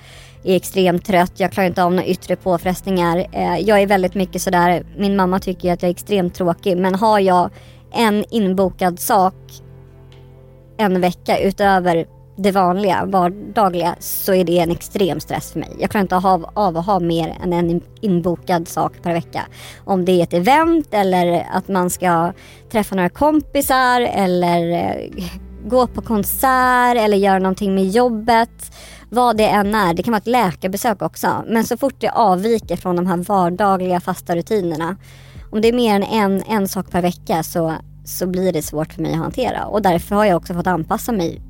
är 0.44 0.56
extremt 0.56 1.04
trött, 1.04 1.32
jag 1.36 1.52
klarar 1.52 1.68
inte 1.68 1.84
av 1.84 1.92
några 1.92 2.06
yttre 2.06 2.36
påfrestningar. 2.36 3.26
Eh, 3.32 3.58
jag 3.58 3.82
är 3.82 3.86
väldigt 3.86 4.14
mycket 4.14 4.42
sådär, 4.42 4.86
min 4.96 5.16
mamma 5.16 5.38
tycker 5.38 5.72
att 5.72 5.82
jag 5.82 5.88
är 5.88 5.94
extremt 5.94 6.34
tråkig 6.34 6.76
men 6.76 6.94
har 6.94 7.20
jag 7.20 7.50
en 7.92 8.24
inbokad 8.30 9.00
sak 9.00 9.34
en 10.76 11.00
vecka 11.00 11.38
utöver 11.38 12.06
det 12.36 12.50
vanliga, 12.50 13.04
vardagliga, 13.04 13.96
så 13.98 14.34
är 14.34 14.44
det 14.44 14.58
en 14.58 14.70
extrem 14.70 15.20
stress 15.20 15.52
för 15.52 15.60
mig. 15.60 15.70
Jag 15.78 15.90
klarar 15.90 16.02
inte 16.02 16.16
av, 16.16 16.50
av 16.54 16.76
att 16.76 16.86
ha 16.86 17.00
mer 17.00 17.36
än 17.42 17.52
en 17.52 17.80
inbokad 18.00 18.68
sak 18.68 18.92
per 19.02 19.12
vecka. 19.12 19.42
Om 19.84 20.04
det 20.04 20.12
är 20.12 20.22
ett 20.22 20.32
event 20.32 20.94
eller 20.94 21.46
att 21.52 21.68
man 21.68 21.90
ska 21.90 22.32
träffa 22.72 22.94
några 22.94 23.08
kompisar 23.08 24.00
eller 24.00 24.70
eh, 24.70 25.10
gå 25.66 25.86
på 25.86 26.02
konsert 26.02 26.96
eller 26.96 27.16
göra 27.16 27.38
någonting 27.38 27.74
med 27.74 27.88
jobbet. 27.88 28.72
Vad 29.14 29.36
det 29.36 29.48
än 29.48 29.74
är, 29.74 29.94
det 29.94 30.02
kan 30.02 30.12
vara 30.12 30.18
ett 30.18 30.26
läkarbesök 30.26 31.02
också. 31.02 31.44
Men 31.48 31.64
så 31.64 31.76
fort 31.76 31.94
det 31.98 32.08
avviker 32.08 32.76
från 32.76 32.96
de 32.96 33.06
här 33.06 33.16
vardagliga 33.16 34.00
fasta 34.00 34.36
rutinerna. 34.36 34.96
Om 35.52 35.60
det 35.60 35.68
är 35.68 35.72
mer 35.72 35.94
än 35.94 36.02
en, 36.02 36.42
en 36.42 36.68
sak 36.68 36.90
per 36.90 37.02
vecka 37.02 37.42
så, 37.42 37.74
så 38.04 38.26
blir 38.26 38.52
det 38.52 38.62
svårt 38.62 38.92
för 38.92 39.02
mig 39.02 39.12
att 39.12 39.18
hantera. 39.18 39.66
Och 39.66 39.82
därför 39.82 40.16
har 40.16 40.24
jag 40.24 40.36
också 40.36 40.54
fått 40.54 40.66
anpassa 40.66 41.12
mig 41.12 41.40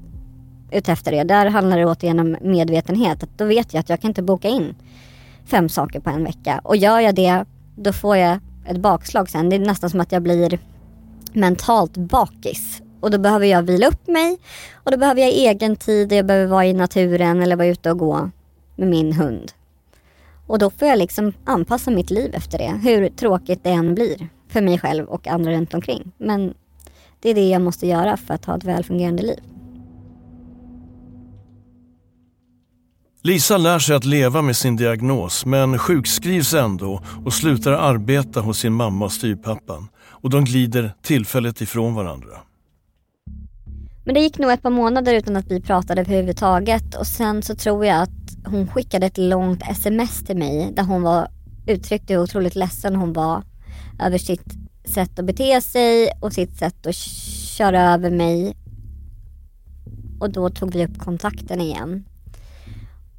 utefter 0.73 1.13
det. 1.13 1.25
Där 1.25 1.47
handlar 1.47 1.79
det 1.79 1.87
återigen 1.87 2.21
om 2.21 2.37
medvetenhet. 2.41 3.23
Att 3.23 3.39
då 3.39 3.45
vet 3.45 3.75
jag 3.75 3.81
att 3.81 3.89
jag 3.89 4.01
kan 4.01 4.11
inte 4.11 4.23
boka 4.23 4.49
in 4.49 4.75
fem 5.45 5.69
saker 5.69 6.01
på 6.01 6.11
en 6.11 6.25
vecka. 6.25 6.61
Och 6.65 6.77
gör 6.77 7.01
jag 7.01 7.15
det, 7.15 7.45
då 7.77 7.93
får 7.93 8.17
jag 8.17 8.39
ett 8.67 8.81
bakslag 8.81 9.31
sen. 9.31 9.49
Det 9.49 9.57
är 9.57 9.61
nästan 9.61 9.91
som 9.91 10.01
att 10.01 10.13
jag 10.13 10.23
blir 10.23 10.59
mentalt 11.33 11.97
bakis 11.97 12.83
och 13.05 13.11
då 13.11 13.19
behöver 13.19 13.47
jag 13.47 13.63
vila 13.63 13.87
upp 13.87 14.07
mig 14.07 14.39
och 14.75 14.91
då 14.91 14.97
behöver 14.97 15.21
jag 15.21 15.31
egen 15.31 15.77
tid 15.77 16.13
och 16.13 16.19
jag 16.19 16.27
behöver 16.27 16.47
vara 16.47 16.67
i 16.67 16.73
naturen 16.73 17.43
eller 17.43 17.57
vara 17.57 17.67
ute 17.67 17.91
och 17.91 17.99
gå 17.99 18.31
med 18.77 18.89
min 18.89 19.13
hund. 19.13 19.53
Och 20.47 20.59
då 20.59 20.71
får 20.71 20.89
jag 20.89 20.99
liksom 20.99 21.33
anpassa 21.45 21.91
mitt 21.91 22.11
liv 22.11 22.35
efter 22.35 22.59
det, 22.59 22.81
hur 22.83 23.09
tråkigt 23.09 23.65
det 23.65 23.71
än 23.71 23.95
blir 23.95 24.29
för 24.49 24.61
mig 24.61 24.79
själv 24.79 25.07
och 25.07 25.27
andra 25.27 25.53
runt 25.53 25.75
omkring. 25.75 26.13
Men 26.19 26.55
det 27.21 27.31
är 27.31 27.35
det 27.35 27.49
jag 27.49 27.63
måste 27.63 27.87
göra 27.87 28.17
för 28.17 28.35
att 28.35 28.45
ha 28.45 28.57
ett 28.57 28.65
välfungerande 28.65 29.23
liv. 29.23 29.41
Lisa 33.23 33.57
lär 33.57 33.79
sig 33.79 33.97
att 33.97 34.05
leva 34.05 34.43
med 34.43 34.57
sin 34.57 34.77
diagnos 34.77 35.47
men 35.47 35.79
sjukskrivs 35.79 36.55
ändå 36.55 37.03
och 37.25 37.33
slutar 37.33 37.73
arbeta 37.73 38.41
hos 38.41 38.59
sin 38.59 38.73
mamma 38.73 39.05
och 39.05 39.13
styrpappan 39.13 39.89
och 40.07 40.31
de 40.31 40.45
glider 40.45 40.95
tillfälligt 41.03 41.61
ifrån 41.61 41.95
varandra. 41.95 42.37
Men 44.05 44.15
det 44.15 44.21
gick 44.21 44.39
nog 44.39 44.51
ett 44.51 44.63
par 44.63 44.71
månader 44.71 45.15
utan 45.15 45.37
att 45.37 45.51
vi 45.51 45.61
pratade 45.61 46.01
överhuvudtaget 46.01 46.95
och 46.95 47.07
sen 47.07 47.43
så 47.43 47.55
tror 47.55 47.87
jag 47.87 48.03
att 48.03 48.11
hon 48.47 48.69
skickade 48.69 49.07
ett 49.07 49.19
långt 49.19 49.63
sms 49.71 50.25
till 50.25 50.37
mig 50.37 50.73
där 50.73 50.83
hon 50.83 51.03
var 51.03 51.29
uttryckte 51.67 52.15
hur 52.15 52.23
otroligt 52.23 52.55
ledsen 52.55 52.97
hon 52.97 53.13
var 53.13 53.43
över 54.01 54.19
sitt 54.19 54.55
sätt 54.85 55.19
att 55.19 55.25
bete 55.25 55.61
sig 55.61 56.11
och 56.21 56.33
sitt 56.33 56.57
sätt 56.57 56.87
att 56.87 56.95
köra 57.57 57.95
över 57.95 58.11
mig. 58.11 58.57
Och 60.21 60.33
då 60.33 60.51
tog 60.51 60.73
vi 60.73 60.85
upp 60.85 60.99
kontakten 60.99 61.61
igen. 61.61 62.05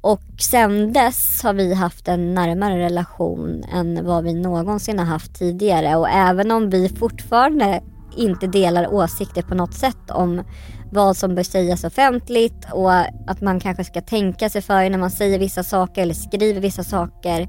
Och 0.00 0.22
sen 0.38 0.92
dess 0.92 1.42
har 1.42 1.54
vi 1.54 1.74
haft 1.74 2.08
en 2.08 2.34
närmare 2.34 2.78
relation 2.78 3.64
än 3.72 4.04
vad 4.04 4.24
vi 4.24 4.34
någonsin 4.34 4.98
har 4.98 5.06
haft 5.06 5.34
tidigare 5.34 5.96
och 5.96 6.08
även 6.08 6.50
om 6.50 6.70
vi 6.70 6.88
fortfarande 6.88 7.82
inte 8.16 8.46
delar 8.46 8.94
åsikter 8.94 9.42
på 9.42 9.54
något 9.54 9.74
sätt 9.74 10.10
om 10.10 10.42
vad 10.90 11.16
som 11.16 11.34
bör 11.34 11.42
sägas 11.42 11.84
offentligt 11.84 12.66
och 12.72 12.92
att 13.26 13.40
man 13.40 13.60
kanske 13.60 13.84
ska 13.84 14.00
tänka 14.00 14.48
sig 14.48 14.62
för 14.62 14.90
när 14.90 14.98
man 14.98 15.10
säger 15.10 15.38
vissa 15.38 15.62
saker 15.62 16.02
eller 16.02 16.14
skriver 16.14 16.60
vissa 16.60 16.84
saker 16.84 17.48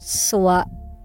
så 0.00 0.62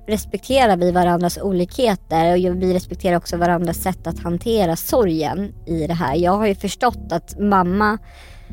respekterar 0.08 0.78
vi 0.78 0.92
varandras 0.92 1.38
olikheter 1.38 2.32
och 2.32 2.62
vi 2.62 2.74
respekterar 2.74 3.18
också 3.18 3.38
varandras 3.38 3.78
sätt 3.78 4.08
att 4.08 4.20
hantera 4.20 4.76
sorgen 4.76 5.54
i 5.66 5.88
det 5.88 5.94
här. 5.94 6.16
Jag 6.16 6.38
har 6.38 6.48
ju 6.48 6.56
förstått 6.56 7.12
att 7.12 7.40
mamma 7.40 7.98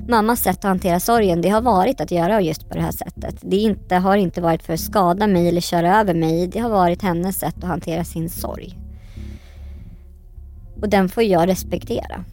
Mammas 0.09 0.43
sätt 0.43 0.59
att 0.59 0.65
hantera 0.65 1.01
sorgen 1.01 1.43
det 1.43 1.49
har 1.49 1.61
varit 1.61 2.01
att 2.01 2.11
göra 2.11 2.41
just 2.41 2.69
på 2.69 2.75
det 2.75 2.81
här 2.81 2.93
sättet. 2.93 3.37
Det 3.41 3.57
inte, 3.57 3.95
har 3.95 4.17
inte 4.17 4.41
varit 4.41 4.63
för 4.63 4.73
att 4.73 4.81
skada 4.81 5.27
mig 5.27 5.49
eller 5.49 5.61
köra 5.61 6.01
över 6.01 6.15
mig. 6.15 6.47
Det 6.47 6.59
har 6.59 6.71
varit 6.71 7.03
hennes 7.03 7.39
sätt 7.39 7.55
att 7.59 7.65
hantera 7.65 8.05
sin 8.05 8.31
sorg. 8.31 8.79
Och 10.83 10.89
den 10.89 11.09
får 11.09 11.23
jag 11.23 11.49
respektera. 11.49 12.25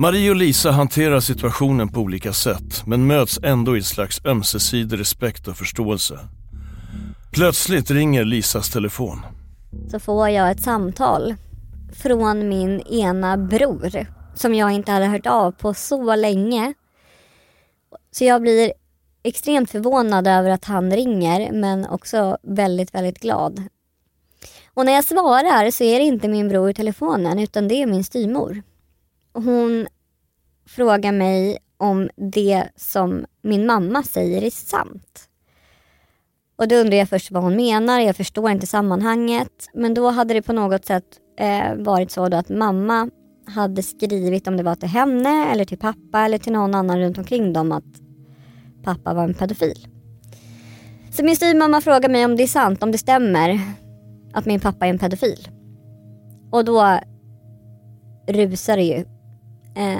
Marie 0.00 0.30
och 0.30 0.36
Lisa 0.36 0.70
hanterar 0.70 1.20
situationen 1.20 1.88
på 1.88 2.00
olika 2.00 2.32
sätt 2.32 2.86
men 2.86 3.06
möts 3.06 3.40
ändå 3.42 3.76
i 3.76 3.80
ett 3.80 3.86
slags 3.86 4.24
ömsesidig 4.24 5.00
respekt 5.00 5.48
och 5.48 5.56
förståelse. 5.56 6.18
Plötsligt 7.32 7.90
ringer 7.90 8.24
Lisas 8.24 8.70
telefon. 8.70 9.20
Så 9.90 10.00
får 10.00 10.28
jag 10.28 10.50
ett 10.50 10.60
samtal 10.60 11.34
från 11.92 12.48
min 12.48 12.80
ena 12.80 13.36
bror 13.36 14.06
som 14.34 14.54
jag 14.54 14.72
inte 14.72 14.92
hade 14.92 15.06
hört 15.06 15.26
av 15.26 15.52
på 15.52 15.74
så 15.74 16.14
länge. 16.14 16.74
Så 18.10 18.24
jag 18.24 18.42
blir 18.42 18.72
extremt 19.22 19.70
förvånad 19.70 20.26
över 20.26 20.50
att 20.50 20.64
han 20.64 20.90
ringer 20.90 21.52
men 21.52 21.86
också 21.86 22.38
väldigt, 22.42 22.94
väldigt 22.94 23.18
glad. 23.18 23.62
Och 24.74 24.84
när 24.86 24.92
jag 24.92 25.04
svarar 25.04 25.70
så 25.70 25.84
är 25.84 25.98
det 25.98 26.04
inte 26.04 26.28
min 26.28 26.48
bror 26.48 26.70
i 26.70 26.74
telefonen 26.74 27.38
utan 27.38 27.68
det 27.68 27.74
är 27.74 27.86
min 27.86 28.04
styrmor. 28.04 28.62
Hon 29.32 29.86
frågar 30.66 31.12
mig 31.12 31.58
om 31.76 32.10
det 32.16 32.64
som 32.76 33.24
min 33.42 33.66
mamma 33.66 34.02
säger 34.02 34.42
är 34.42 34.50
sant. 34.50 35.28
Och 36.56 36.68
då 36.68 36.76
undrar 36.76 36.96
jag 36.96 37.08
först 37.08 37.30
vad 37.30 37.42
hon 37.42 37.56
menar, 37.56 38.00
jag 38.00 38.16
förstår 38.16 38.50
inte 38.50 38.66
sammanhanget. 38.66 39.68
Men 39.74 39.94
då 39.94 40.10
hade 40.10 40.34
det 40.34 40.42
på 40.42 40.52
något 40.52 40.84
sätt 40.84 41.04
eh, 41.38 41.74
varit 41.76 42.10
så 42.10 42.24
att 42.34 42.48
mamma 42.48 43.10
hade 43.46 43.82
skrivit 43.82 44.48
om 44.48 44.56
det 44.56 44.62
var 44.62 44.74
till 44.74 44.88
henne 44.88 45.52
eller 45.52 45.64
till 45.64 45.78
pappa 45.78 46.20
eller 46.20 46.38
till 46.38 46.52
någon 46.52 46.74
annan 46.74 46.98
runt 46.98 47.18
omkring 47.18 47.52
dem 47.52 47.72
att 47.72 47.84
pappa 48.82 49.14
var 49.14 49.24
en 49.24 49.34
pedofil. 49.34 49.88
Så 51.12 51.24
min 51.24 51.36
styvmamma 51.36 51.80
frågar 51.80 52.08
mig 52.08 52.24
om 52.24 52.36
det 52.36 52.42
är 52.42 52.46
sant, 52.46 52.82
om 52.82 52.92
det 52.92 52.98
stämmer 52.98 53.60
att 54.32 54.46
min 54.46 54.60
pappa 54.60 54.86
är 54.86 54.90
en 54.90 54.98
pedofil. 54.98 55.48
Och 56.50 56.64
då 56.64 56.98
rusar 58.28 58.76
det 58.76 58.82
ju 58.82 59.04
eh, 59.76 59.98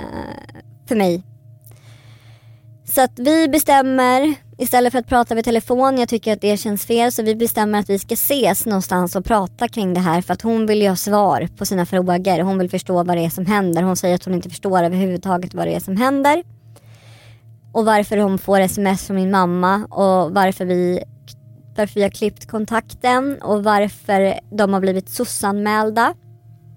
för 0.89 0.97
mig. 0.97 1.23
Så 2.95 3.01
att 3.01 3.19
vi 3.19 3.49
bestämmer, 3.49 4.35
istället 4.59 4.93
för 4.93 4.99
att 4.99 5.07
prata 5.07 5.35
vid 5.35 5.45
telefon, 5.45 5.99
jag 5.99 6.09
tycker 6.09 6.33
att 6.33 6.41
det 6.41 6.57
känns 6.57 6.87
fel, 6.87 7.13
så 7.13 7.23
vi 7.23 7.35
bestämmer 7.35 7.79
att 7.79 7.91
vi 7.91 7.99
ska 7.99 8.15
ses 8.15 8.67
någonstans 8.67 9.17
och 9.17 9.25
prata 9.25 9.69
kring 9.69 9.95
det 9.95 10.01
här 10.01 10.23
för 10.23 10.33
att 10.33 10.43
hon 10.43 10.67
vill 10.67 10.83
ju 10.83 10.89
ha 10.89 10.97
svar 10.97 11.49
på 11.57 11.67
sina 11.67 11.87
frågor. 11.87 12.41
Hon 12.43 12.59
vill 12.59 12.71
förstå 12.71 13.03
vad 13.05 13.17
det 13.17 13.25
är 13.25 13.31
som 13.31 13.47
händer. 13.47 13.83
Hon 13.83 13.97
säger 13.97 14.15
att 14.15 14.25
hon 14.25 14.35
inte 14.35 14.49
förstår 14.49 14.83
överhuvudtaget 14.83 15.55
vad 15.55 15.67
det 15.67 15.75
är 15.75 15.81
som 15.81 15.97
händer. 15.97 16.43
Och 17.73 17.85
varför 17.85 18.17
hon 18.17 18.39
får 18.39 18.61
sms 18.61 19.07
från 19.07 19.17
min 19.17 19.31
mamma 19.31 19.87
och 19.91 20.35
varför 20.35 20.65
vi, 20.65 21.03
varför 21.77 21.95
vi 21.95 22.03
har 22.03 22.11
klippt 22.11 22.47
kontakten 22.47 23.43
och 23.43 23.65
varför 23.65 24.41
de 24.51 24.73
har 24.73 24.81
blivit 24.81 25.11
sossanmälda. 25.11 26.15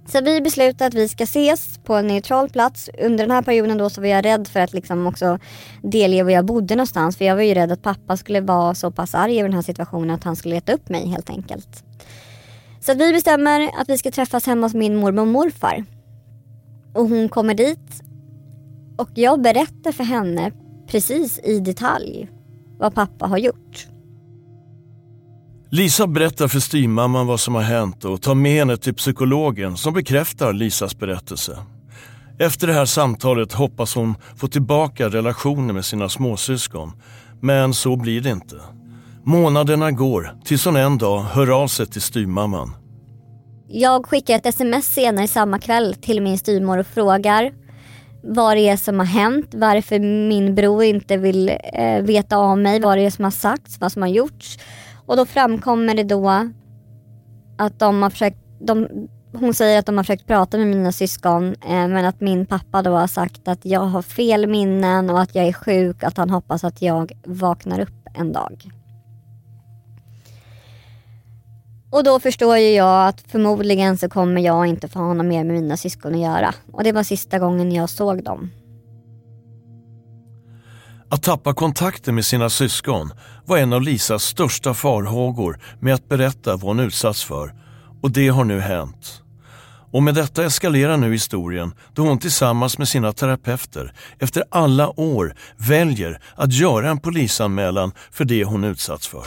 Så 0.05 0.21
vi 0.21 0.41
beslutade 0.41 0.87
att 0.87 0.93
vi 0.93 1.07
ska 1.07 1.23
ses 1.23 1.77
på 1.83 1.95
en 1.95 2.07
neutral 2.07 2.49
plats. 2.49 2.89
Under 3.01 3.23
den 3.23 3.31
här 3.31 3.41
perioden 3.41 3.77
då 3.77 3.89
så 3.89 4.01
var 4.01 4.07
jag 4.07 4.25
rädd 4.25 4.47
för 4.47 4.59
att 4.59 4.73
liksom 4.73 5.07
också 5.07 5.39
delge 5.81 6.23
var 6.23 6.31
jag 6.31 6.45
bodde 6.45 6.75
någonstans. 6.75 7.17
För 7.17 7.25
jag 7.25 7.35
var 7.35 7.43
ju 7.43 7.53
rädd 7.53 7.71
att 7.71 7.81
pappa 7.81 8.17
skulle 8.17 8.41
vara 8.41 8.75
så 8.75 8.91
pass 8.91 9.15
arg 9.15 9.39
över 9.39 9.49
den 9.49 9.55
här 9.55 9.61
situationen 9.61 10.09
att 10.09 10.23
han 10.23 10.35
skulle 10.35 10.55
leta 10.55 10.73
upp 10.73 10.89
mig 10.89 11.07
helt 11.07 11.29
enkelt. 11.29 11.83
Så 12.79 12.93
vi 12.93 13.13
bestämmer 13.13 13.69
att 13.81 13.89
vi 13.89 13.97
ska 13.97 14.11
träffas 14.11 14.45
hemma 14.45 14.65
hos 14.65 14.73
min 14.73 14.95
mormor 14.95 15.21
och 15.21 15.27
morfar. 15.27 15.85
Och 16.93 17.09
hon 17.09 17.29
kommer 17.29 17.53
dit. 17.53 18.01
Och 18.97 19.09
jag 19.13 19.41
berättar 19.41 19.91
för 19.91 20.03
henne 20.03 20.51
precis 20.87 21.39
i 21.43 21.59
detalj 21.59 22.29
vad 22.77 22.95
pappa 22.95 23.25
har 23.25 23.37
gjort. 23.37 23.92
Lisa 25.73 26.07
berättar 26.07 26.47
för 26.47 26.59
styvmamman 26.59 27.27
vad 27.27 27.39
som 27.39 27.55
har 27.55 27.61
hänt 27.61 28.05
och 28.05 28.21
tar 28.21 28.35
med 28.35 28.51
henne 28.51 28.77
till 28.77 28.93
psykologen 28.93 29.77
som 29.77 29.93
bekräftar 29.93 30.53
Lisas 30.53 30.97
berättelse. 30.97 31.57
Efter 32.39 32.67
det 32.67 32.73
här 32.73 32.85
samtalet 32.85 33.53
hoppas 33.53 33.95
hon 33.95 34.15
få 34.35 34.47
tillbaka 34.47 35.09
relationen 35.09 35.75
med 35.75 35.85
sina 35.85 36.09
småsyskon. 36.09 36.91
Men 37.41 37.73
så 37.73 37.95
blir 37.95 38.21
det 38.21 38.29
inte. 38.29 38.55
Månaderna 39.23 39.91
går 39.91 40.33
tills 40.45 40.65
hon 40.65 40.75
en 40.75 40.97
dag 40.97 41.21
hör 41.21 41.61
av 41.63 41.67
sig 41.67 41.85
till 41.85 42.01
styrmamman. 42.01 42.71
Jag 43.67 44.05
skickar 44.05 44.35
ett 44.35 44.45
sms 44.45 44.93
senare 44.93 45.27
samma 45.27 45.59
kväll 45.59 45.95
till 46.01 46.21
min 46.21 46.37
styrmor 46.37 46.77
och 46.77 46.87
frågar 46.87 47.51
vad 48.23 48.57
det 48.57 48.69
är 48.69 48.77
som 48.77 48.99
har 48.99 49.05
hänt, 49.05 49.49
varför 49.53 49.99
min 50.29 50.55
bror 50.55 50.83
inte 50.83 51.17
vill 51.17 51.49
eh, 51.73 52.01
veta 52.01 52.37
av 52.37 52.57
mig, 52.57 52.79
vad 52.79 52.97
det 52.97 53.05
är 53.05 53.09
som 53.09 53.23
har 53.23 53.31
sagts, 53.31 53.77
vad 53.79 53.91
som 53.91 54.01
har 54.01 54.09
gjorts. 54.09 54.57
Och 55.05 55.17
då 55.17 55.25
framkommer 55.25 55.95
det 55.95 56.03
då 56.03 56.29
att 57.57 57.79
de 57.79 58.01
har 58.01 58.09
försökt, 58.09 58.37
de, 58.59 58.87
hon 59.33 59.53
säger 59.53 59.79
att 59.79 59.85
de 59.85 59.97
har 59.97 60.03
försökt 60.03 60.27
prata 60.27 60.57
med 60.57 60.67
mina 60.67 60.91
syskon 60.91 61.47
eh, 61.47 61.87
men 61.87 62.05
att 62.05 62.21
min 62.21 62.45
pappa 62.45 62.81
då 62.81 62.91
har 62.91 63.07
sagt 63.07 63.47
att 63.47 63.65
jag 63.65 63.79
har 63.79 64.01
fel 64.01 64.47
minnen 64.47 65.09
och 65.09 65.21
att 65.21 65.35
jag 65.35 65.45
är 65.47 65.53
sjuk, 65.53 66.03
att 66.03 66.17
han 66.17 66.29
hoppas 66.29 66.63
att 66.63 66.81
jag 66.81 67.11
vaknar 67.25 67.79
upp 67.79 68.07
en 68.13 68.33
dag. 68.33 68.69
Och 71.89 72.03
då 72.03 72.19
förstår 72.19 72.57
ju 72.57 72.69
jag 72.69 73.07
att 73.07 73.21
förmodligen 73.21 73.97
så 73.97 74.09
kommer 74.09 74.41
jag 74.41 74.67
inte 74.67 74.87
få 74.87 74.99
ha 74.99 75.13
något 75.13 75.25
mer 75.25 75.43
med 75.43 75.61
mina 75.61 75.77
syskon 75.77 76.13
att 76.13 76.19
göra. 76.19 76.53
Och 76.71 76.83
det 76.83 76.91
var 76.91 77.03
sista 77.03 77.39
gången 77.39 77.71
jag 77.71 77.89
såg 77.89 78.23
dem. 78.23 78.49
Att 81.13 81.23
tappa 81.23 81.53
kontakten 81.53 82.15
med 82.15 82.25
sina 82.25 82.49
syskon 82.49 83.13
var 83.45 83.57
en 83.57 83.73
av 83.73 83.81
Lisas 83.81 84.23
största 84.23 84.73
farhågor 84.73 85.59
med 85.79 85.93
att 85.93 86.09
berätta 86.09 86.51
vad 86.51 86.61
hon 86.61 86.79
utsatts 86.79 87.23
för. 87.23 87.53
Och 88.01 88.11
det 88.11 88.27
har 88.27 88.43
nu 88.43 88.59
hänt. 88.59 89.21
Och 89.91 90.03
med 90.03 90.15
detta 90.15 90.43
eskalerar 90.45 90.97
nu 90.97 91.11
historien 91.11 91.73
då 91.93 92.01
hon 92.01 92.19
tillsammans 92.19 92.77
med 92.77 92.87
sina 92.87 93.13
terapeuter 93.13 93.93
efter 94.19 94.43
alla 94.49 94.99
år 94.99 95.35
väljer 95.57 96.19
att 96.35 96.53
göra 96.53 96.89
en 96.89 96.99
polisanmälan 96.99 97.91
för 98.11 98.25
det 98.25 98.43
hon 98.43 98.63
utsatts 98.63 99.07
för. 99.07 99.25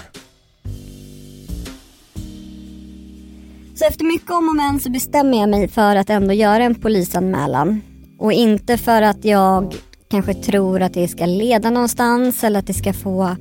Så 3.74 3.84
efter 3.84 4.04
mycket 4.04 4.30
om 4.30 4.48
och 4.48 4.56
men 4.56 4.80
så 4.80 4.90
bestämmer 4.90 5.38
jag 5.38 5.48
mig 5.48 5.68
för 5.68 5.96
att 5.96 6.10
ändå 6.10 6.32
göra 6.32 6.64
en 6.64 6.74
polisanmälan. 6.74 7.80
Och 8.18 8.32
inte 8.32 8.78
för 8.78 9.02
att 9.02 9.24
jag 9.24 9.74
kanske 10.08 10.34
tror 10.34 10.82
att 10.82 10.94
det 10.94 11.08
ska 11.08 11.26
leda 11.26 11.70
någonstans 11.70 12.44
eller 12.44 12.58
att 12.58 12.66
det 12.66 12.74
ska 12.74 12.92
få 12.92 13.36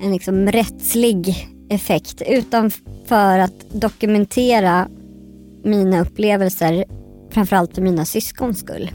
en 0.00 0.12
liksom 0.12 0.46
rättslig 0.46 1.48
effekt. 1.68 2.22
Utan 2.26 2.70
för 3.06 3.38
att 3.38 3.70
dokumentera 3.72 4.88
mina 5.64 6.00
upplevelser, 6.00 6.84
framförallt 7.30 7.74
för 7.74 7.82
mina 7.82 8.04
syskons 8.04 8.58
skull. 8.58 8.90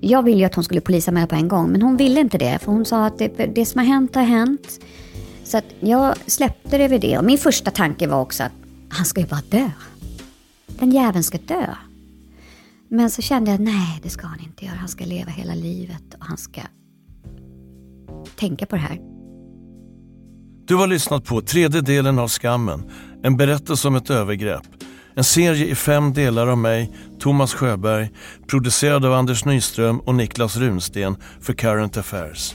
Jag 0.00 0.22
ville 0.22 0.38
ju 0.38 0.44
att 0.44 0.54
hon 0.54 0.64
skulle 0.64 0.80
polisanmäla 0.80 1.26
på 1.26 1.34
en 1.34 1.48
gång, 1.48 1.72
men 1.72 1.82
hon 1.82 1.96
ville 1.96 2.20
inte 2.20 2.38
det. 2.38 2.58
För 2.58 2.72
hon 2.72 2.84
sa 2.84 3.06
att 3.06 3.18
det, 3.18 3.28
det 3.54 3.66
som 3.66 3.78
har 3.78 3.86
hänt 3.86 4.14
har 4.14 4.22
hänt. 4.22 4.80
Så 5.44 5.58
att 5.58 5.64
jag 5.80 6.14
släppte 6.26 6.78
det 6.78 6.88
vid 6.88 7.00
det. 7.00 7.18
Och 7.18 7.24
min 7.24 7.38
första 7.38 7.70
tanke 7.70 8.06
var 8.06 8.20
också 8.20 8.42
att 8.42 8.52
han 8.88 9.06
ska 9.06 9.20
ju 9.20 9.26
bara 9.26 9.42
dö. 9.48 9.70
Den 10.66 10.90
jäveln 10.90 11.24
ska 11.24 11.38
dö. 11.38 11.66
Men 12.94 13.10
så 13.10 13.22
kände 13.22 13.50
jag, 13.50 13.60
nej 13.60 14.00
det 14.02 14.10
ska 14.10 14.26
han 14.26 14.40
inte 14.40 14.64
göra. 14.64 14.76
Han 14.76 14.88
ska 14.88 15.04
leva 15.04 15.30
hela 15.30 15.54
livet 15.54 16.14
och 16.18 16.24
han 16.24 16.36
ska 16.36 16.60
tänka 18.36 18.66
på 18.66 18.76
det 18.76 18.82
här. 18.82 18.98
Du 20.66 20.74
har 20.74 20.86
lyssnat 20.86 21.24
på 21.24 21.40
tredje 21.40 21.80
delen 21.80 22.18
av 22.18 22.28
Skammen, 22.28 22.90
en 23.22 23.36
berättelse 23.36 23.88
om 23.88 23.96
ett 23.96 24.10
övergrepp. 24.10 24.66
En 25.14 25.24
serie 25.24 25.66
i 25.66 25.74
fem 25.74 26.12
delar 26.12 26.46
av 26.46 26.58
mig, 26.58 26.92
Thomas 27.18 27.54
Sjöberg, 27.54 28.10
producerad 28.46 29.04
av 29.04 29.12
Anders 29.12 29.44
Nyström 29.44 30.00
och 30.00 30.14
Niklas 30.14 30.56
Runsten 30.56 31.16
för 31.40 31.52
Current 31.52 31.96
Affairs. 31.96 32.54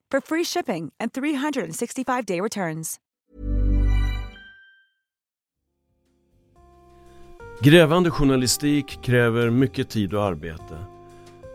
for 0.11 0.21
free 0.21 0.45
shipping 0.45 0.91
and 0.99 1.11
365-day 1.11 2.41
returns. 2.41 2.99
Grävande 7.63 8.11
journalistik 8.11 8.99
kräver 9.03 9.49
mycket 9.49 9.89
tid 9.89 10.13
och 10.13 10.23
arbete. 10.23 10.85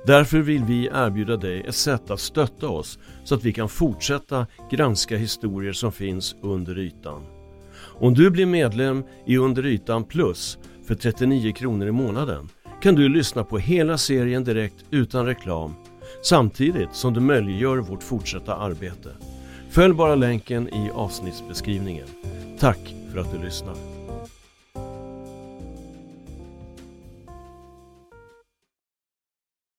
Därför 0.06 0.38
vill 0.38 0.64
vi 0.64 0.86
erbjuda 0.86 1.36
dig 1.36 1.60
ett 1.60 1.74
sätt 1.74 2.10
att 2.10 2.20
stötta 2.20 2.68
oss 2.68 2.98
så 3.24 3.34
att 3.34 3.44
vi 3.44 3.52
kan 3.52 3.68
fortsätta 3.68 4.46
granska 4.70 5.16
historier 5.16 5.72
som 5.72 5.92
finns 5.92 6.36
under 6.42 6.78
ytan. 6.78 7.22
Om 7.78 8.14
du 8.14 8.30
blir 8.30 8.46
medlem 8.46 9.04
i 9.26 9.36
Under 9.36 9.66
ytan 9.66 10.04
plus 10.04 10.58
för 10.86 10.94
39 10.94 11.52
kronor 11.52 11.88
i 11.88 11.92
månaden 11.92 12.48
kan 12.82 12.94
du 12.94 13.08
lyssna 13.08 13.44
på 13.44 13.58
hela 13.58 13.98
serien 13.98 14.44
direkt 14.44 14.84
utan 14.90 15.26
reklam 15.26 15.74
samtidigt 16.22 16.94
som 16.94 17.14
du 17.14 17.20
möjliggör 17.20 17.78
vårt 17.78 18.02
fortsatta 18.02 18.54
arbete. 18.54 19.10
Följ 19.70 19.94
bara 19.94 20.14
länken 20.14 20.68
i 20.68 20.90
avsnittsbeskrivningen. 20.94 22.06
Tack 22.58 22.94
för 23.12 23.20
att 23.20 23.32
du 23.32 23.44
lyssnar. 23.44 23.95